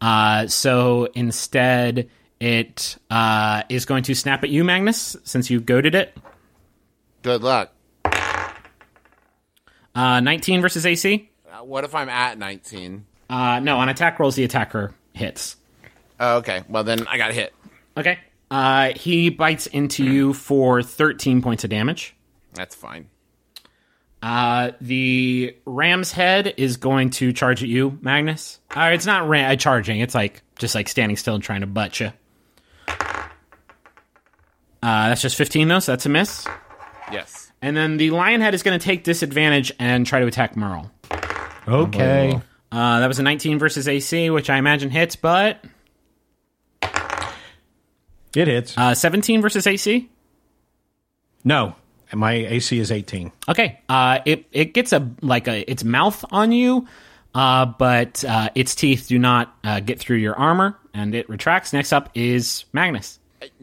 [0.00, 2.08] Uh, so instead,
[2.40, 6.16] it uh, is going to snap at you, Magnus, since you goaded it.
[7.22, 7.72] Good luck.
[9.94, 11.30] Uh, 19 versus AC.
[11.50, 13.04] Uh, what if I'm at 19?
[13.30, 15.56] Uh, no, on attack rolls, the attacker hits.
[16.18, 17.54] Oh, okay, well then I got hit.
[17.96, 18.18] Okay.
[18.52, 22.14] Uh, he bites into you for 13 points of damage.
[22.52, 23.08] That's fine.
[24.22, 28.60] Uh, the ram's head is going to charge at you, Magnus.
[28.76, 30.00] Uh, it's not ram- uh, charging.
[30.00, 32.12] It's like just like standing still and trying to butt you.
[32.88, 33.24] Uh,
[34.82, 36.46] that's just 15 though, so that's a miss.
[37.10, 37.50] Yes.
[37.62, 40.90] And then the lion head is going to take disadvantage and try to attack Merle.
[41.66, 42.38] Okay.
[42.70, 45.64] Uh, that was a 19 versus AC, which I imagine hits, but
[48.34, 48.76] It hits.
[48.78, 50.08] uh, 17 versus AC.
[51.44, 51.74] no.
[52.14, 53.32] My AC is 18.
[53.48, 53.80] Okay.
[53.88, 56.86] Uh, it it gets a like a its mouth on you,
[57.34, 61.72] uh, but uh, its teeth do not uh, get through your armor, and it retracts.
[61.72, 63.18] Next up is Magnus.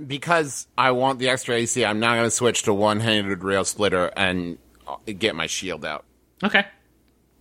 [0.08, 4.12] Because I want the extra AC, I'm now going to switch to one-handed rail splitter
[4.18, 4.58] and
[4.88, 6.04] uh, get my shield out.
[6.44, 6.66] Okay.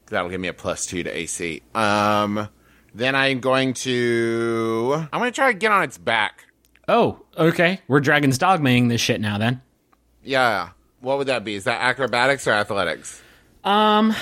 [0.09, 1.63] That'll give me a plus two to AC.
[1.75, 2.49] Um,
[2.95, 5.07] then I'm going to.
[5.11, 6.45] I'm going to try to get on its back.
[6.89, 7.81] Oh, okay.
[7.87, 9.37] We're Dragon's Dogmaing this shit now.
[9.39, 9.61] Then
[10.25, 10.71] Yeah.
[11.01, 11.55] What would that be?
[11.55, 13.23] Is that acrobatics or athletics?
[13.63, 14.15] Um,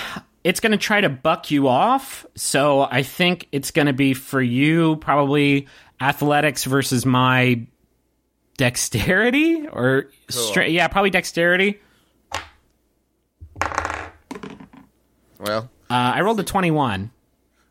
[0.44, 2.26] it's going to try to buck you off.
[2.34, 5.68] So I think it's going to be for you probably
[6.00, 7.66] athletics versus my
[8.58, 11.80] dexterity or stra- yeah, probably dexterity.
[15.38, 17.10] Well, Uh, I rolled a twenty-one.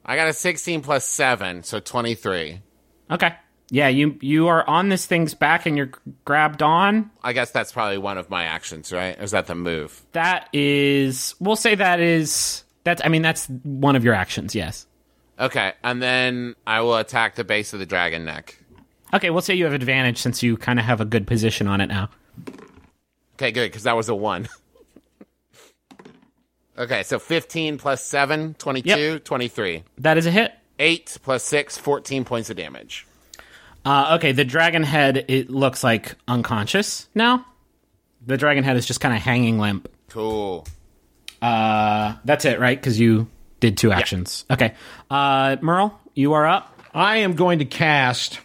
[0.06, 2.62] I got a 16 plus seven, so 23.
[3.10, 3.34] Okay.
[3.72, 5.92] Yeah, you you are on this thing's back and you're
[6.24, 7.10] grabbed on.
[7.24, 9.18] I guess that's probably one of my actions, right?
[9.20, 10.06] Or is that the move?
[10.12, 13.02] That is, we'll say that is that's.
[13.04, 14.54] I mean, that's one of your actions.
[14.54, 14.86] Yes.
[15.40, 18.58] Okay, and then I will attack the base of the dragon neck.
[19.14, 21.82] Okay, we'll say you have advantage since you kind of have a good position on
[21.82, 22.10] it now.
[23.36, 24.48] Okay, good, because that was a one.
[26.78, 29.26] okay, so 15 plus 7, 22, Yep.
[29.26, 29.84] 23.
[29.98, 30.54] That is a hit.
[30.80, 33.06] 8 plus 6, 14 points of damage.
[33.86, 37.46] Uh, okay, the dragon head it looks like unconscious now.
[38.26, 39.88] The dragon head is just kind of hanging limp.
[40.10, 40.66] Cool.
[41.42, 42.78] Uh, that's it, right?
[42.80, 43.28] Because you
[43.60, 44.46] did two actions.
[44.50, 44.74] Okay,
[45.12, 46.72] uh, Merle, you are up.
[46.94, 48.40] I am going to cast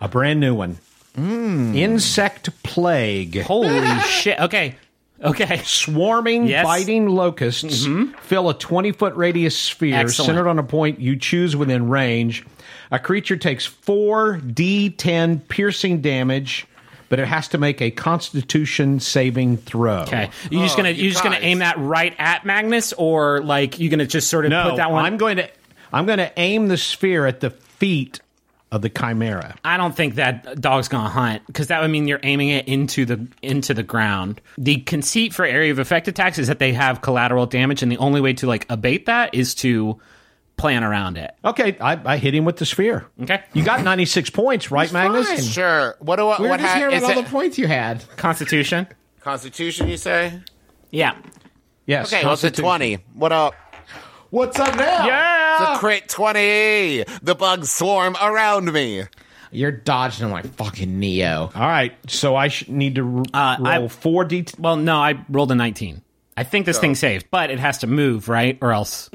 [0.00, 0.78] a brand new one.
[1.16, 3.42] Insect Plague.
[3.42, 4.40] Holy shit!
[4.40, 4.76] Okay,
[5.22, 5.58] okay.
[5.64, 6.64] Swarming, Yes.
[6.64, 7.86] biting locusts
[8.22, 10.26] fill a 20 foot radius sphere Excellent.
[10.26, 12.44] centered on a point you choose within range.
[12.92, 16.66] A creature takes 4d10 piercing damage,
[17.08, 20.02] but it has to make a constitution saving throw.
[20.02, 23.40] Okay, you're just oh, gonna you you just gonna aim that right at Magnus, or
[23.42, 25.06] like you're gonna just sort of No, put that one?
[25.06, 25.48] I'm going to
[25.90, 28.20] I'm going to aim the sphere at the feet
[28.70, 29.54] of the chimera.
[29.62, 33.04] I don't think that dog's gonna hunt because that would mean you're aiming it into
[33.04, 34.40] the into the ground.
[34.58, 37.98] The conceit for area of effect attacks is that they have collateral damage, and the
[37.98, 40.00] only way to like abate that is to
[40.62, 41.34] plan around it.
[41.44, 43.04] Okay, I, I hit him with the sphere.
[43.20, 45.28] Okay, You got 96 points, right, Magnus?
[45.28, 45.42] fine.
[45.42, 45.96] Sure.
[45.98, 47.24] What do I, We were what just ha- hearing is about all it?
[47.24, 48.02] the points you had.
[48.16, 48.86] Constitution.
[49.20, 50.40] Constitution, you say?
[50.90, 51.16] Yeah.
[51.86, 52.12] Yes.
[52.12, 52.64] Okay, well, it's a Constitution.
[52.64, 52.94] 20.
[53.14, 53.54] What up?
[54.30, 55.06] What's up now?
[55.06, 55.68] Yeah.
[55.70, 57.04] It's a crit 20!
[57.22, 59.02] The bugs swarm around me.
[59.50, 61.50] You're dodging them like fucking Neo.
[61.54, 64.46] All right, so I sh- need to r- Uh, I- roll four d.
[64.58, 66.00] Well, no, I rolled a 19.
[66.38, 68.56] I think this thing saved, but it has to move, right?
[68.62, 69.10] Or else,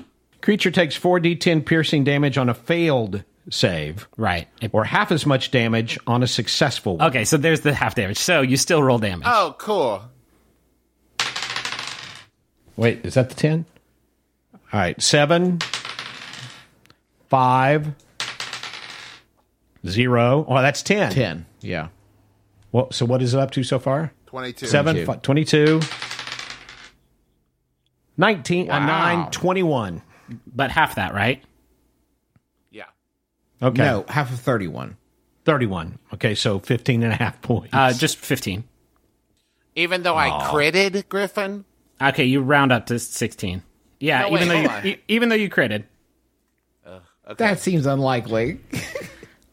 [0.48, 4.48] Creature takes four d10 piercing damage on a failed save, right.
[4.72, 7.10] Or half as much damage on a successful one.
[7.10, 8.16] okay, so there's the half damage.
[8.18, 9.28] So you still roll damage.
[9.30, 10.04] Oh, cool.
[12.78, 13.66] Wait, is that the 10?
[14.54, 15.60] All right, seven,
[17.28, 17.90] five,
[19.86, 20.46] zero.
[20.48, 21.12] Oh, that's 10.
[21.12, 21.46] Ten.
[21.60, 21.90] Yeah.
[22.72, 24.14] Well, so what is it up to so far?
[24.28, 24.66] 22.
[24.66, 25.82] Seven, fi- 22,
[28.16, 30.04] 19, a 9, 21.
[30.54, 31.44] But half that, right?
[32.72, 32.86] Yeah.
[33.62, 33.82] Okay.
[33.84, 34.98] No, half of thirty-one.
[35.46, 35.98] 31.
[36.14, 37.70] Okay, so 15 and a half points.
[37.74, 38.66] Uh, just 15.
[39.76, 41.64] Even though I critted Griffin.
[42.02, 43.64] Okay, you round up to 16.
[44.02, 45.86] Yeah, No, wait, even though hold you e- even though you critted.
[47.38, 48.60] That seems unlikely.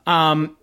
[0.07, 0.57] Um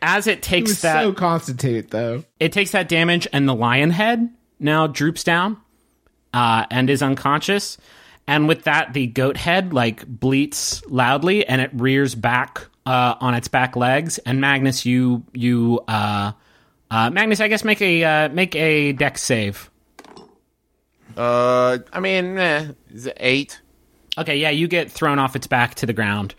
[0.00, 2.22] as it He takes was that so constitute though.
[2.38, 4.28] it takes that damage and the lion head
[4.60, 5.56] now droops down
[6.32, 7.76] uh, and is unconscious
[8.28, 13.34] and with that the goat head like bleats loudly and it rears back uh, on
[13.34, 16.30] its back legs and magnus you you uh,
[16.90, 19.70] uh, magnus i guess make a uh, make a dex save
[21.16, 23.60] Uh, I mean, eh, is it eight?
[24.16, 26.34] Okay, yeah, you get thrown off its back to the ground,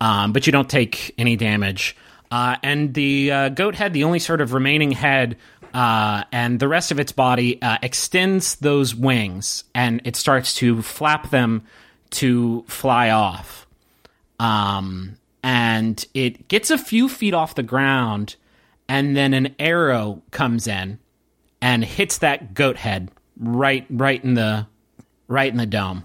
[0.00, 1.94] um, but you don't take any damage.
[2.30, 5.36] Uh, and the uh, goat head, the only sort of remaining head,
[5.74, 10.80] uh, and the rest of its body uh, extends those wings, and it starts to
[10.82, 11.64] flap them
[12.10, 13.66] to fly off.
[14.38, 18.36] Um, and it gets a few feet off the ground,
[18.88, 21.00] and then an arrow comes in
[21.60, 24.68] and hits that goat head right, right in the,
[25.26, 26.04] right in the dome.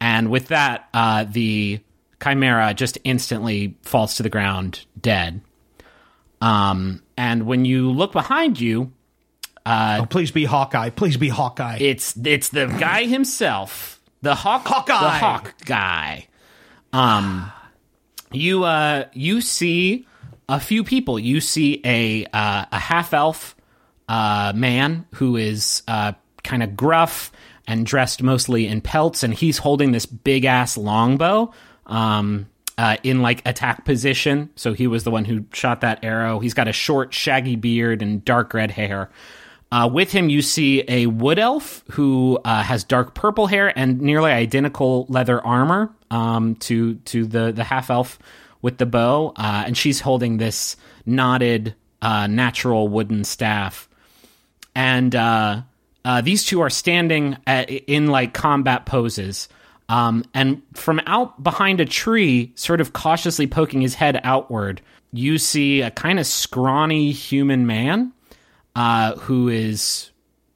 [0.00, 1.80] And with that, uh, the
[2.22, 5.42] chimera just instantly falls to the ground dead.
[6.40, 8.92] Um, and when you look behind you,
[9.66, 10.90] oh, please be Hawkeye.
[10.90, 11.78] Please be Hawkeye.
[11.80, 15.00] it's it's the guy himself, the hawk, Hawkeye.
[15.00, 16.28] the hawk guy.
[16.92, 17.50] Um,
[18.30, 20.06] you uh, you see
[20.48, 21.18] a few people.
[21.18, 23.56] You see a uh, a half elf
[24.08, 26.12] uh, man who is uh,
[26.44, 27.32] kind of gruff
[27.66, 31.52] and dressed mostly in pelts, and he's holding this big ass longbow.
[31.84, 32.48] Um,
[32.78, 36.38] uh, in like attack position, so he was the one who shot that arrow.
[36.38, 39.10] He's got a short, shaggy beard and dark red hair.
[39.70, 44.00] Uh, with him, you see a wood elf who uh, has dark purple hair and
[44.00, 48.18] nearly identical leather armor um, to to the the half elf
[48.62, 53.88] with the bow, uh, and she's holding this knotted uh, natural wooden staff.
[54.74, 55.62] And uh,
[56.22, 59.48] these two are standing at, in like combat poses.
[59.88, 64.82] Um, and from out behind a tree, sort of cautiously poking his head outward,
[65.12, 68.12] you see a kind of scrawny human man
[68.76, 70.10] uh, who is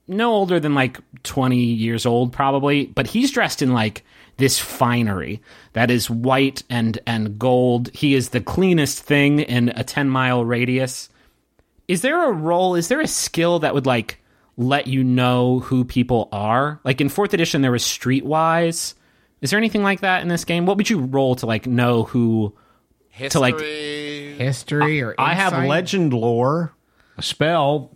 [0.07, 4.05] no older than like 20 years old, probably, but he's dressed in like
[4.37, 5.41] this finery
[5.73, 7.91] that is white and, and gold.
[7.95, 11.09] He is the cleanest thing in a 10 mile radius.
[11.89, 14.19] Is there a role, is there a skill that would like
[14.57, 16.81] let you know who people are?
[16.85, 18.95] Like in fourth edition, there was Streetwise.
[19.43, 20.65] Is there anything like that in this game?
[20.65, 22.55] What would you roll to like know who?
[23.11, 23.41] History.
[23.41, 23.59] like-
[24.39, 26.73] History or I have legend lore,
[27.19, 27.91] a spell.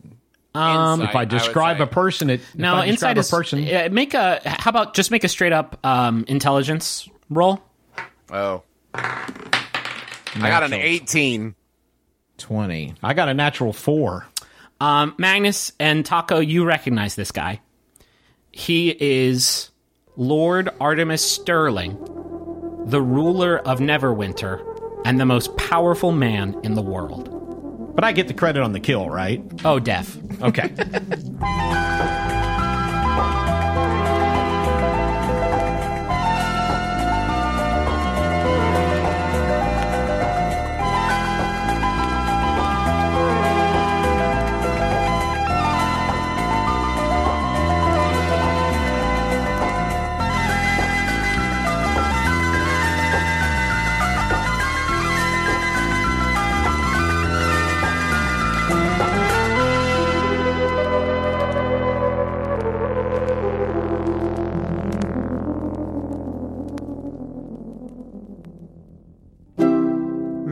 [0.55, 3.75] Um, If I describe a person, it if No, I describe inside a person.
[3.75, 4.41] uh, make a.
[4.45, 7.61] How about just make a straight up um, intelligence roll?
[8.31, 8.63] Oh.
[8.95, 11.55] I got an 18.
[12.39, 12.95] twenty.
[13.03, 14.27] I got a natural four.
[14.81, 17.61] Um, Magnus and Taako, you recognize this guy.
[18.53, 19.71] He is
[20.17, 21.99] Lord Artemis Sterling,
[22.87, 24.63] the ruler of Neverwinter
[25.05, 27.95] and the most powerful man in the world.
[27.95, 29.43] But I get the credit on the kill, right?
[29.65, 30.17] Oh, deaf.
[30.41, 30.73] Okay.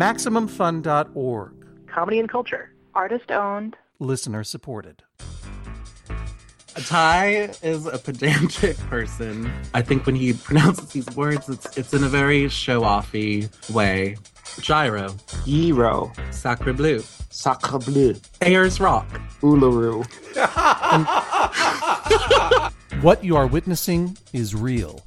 [0.05, 1.53] MaximumFun.org.
[1.87, 2.75] Comedy and culture.
[2.95, 3.75] Artist owned.
[4.01, 5.03] Listener supported.
[6.75, 9.51] Ty is a pedantic person.
[9.73, 14.17] I think when he pronounces these words, it's it's in a very show-offy way.
[14.61, 15.17] Gyro,
[15.47, 17.01] Gyro, Sacre Bleu,
[17.31, 19.09] Sacre Bleu, Ayers Rock,
[19.41, 20.05] Uluru.
[23.03, 25.01] What you are witnessing is real.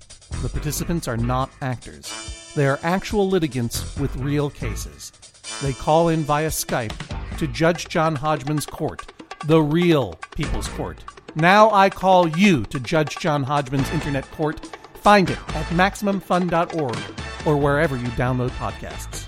[0.43, 2.46] The participants are not actors.
[2.57, 5.11] They are actual litigants with real cases.
[5.61, 9.13] They call in via Skype to Judge John Hodgman's court,
[9.45, 10.97] the real People's Court.
[11.35, 14.75] Now I call you to Judge John Hodgman's internet court.
[14.95, 16.97] Find it at MaximumFun.org
[17.45, 19.26] or wherever you download podcasts.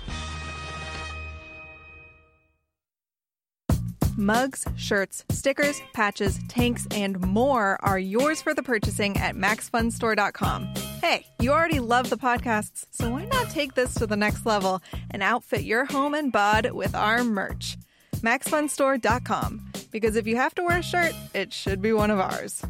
[4.20, 10.74] Mugs, shirts, stickers, patches, tanks, and more are yours for the purchasing at MaxFunStore.com.
[11.00, 14.82] Hey, you already love the podcasts, so why not take this to the next level
[15.10, 17.76] and outfit your home and bod with our merch?
[18.16, 19.72] MaxFunStore.com.
[19.90, 22.62] Because if you have to wear a shirt, it should be one of ours.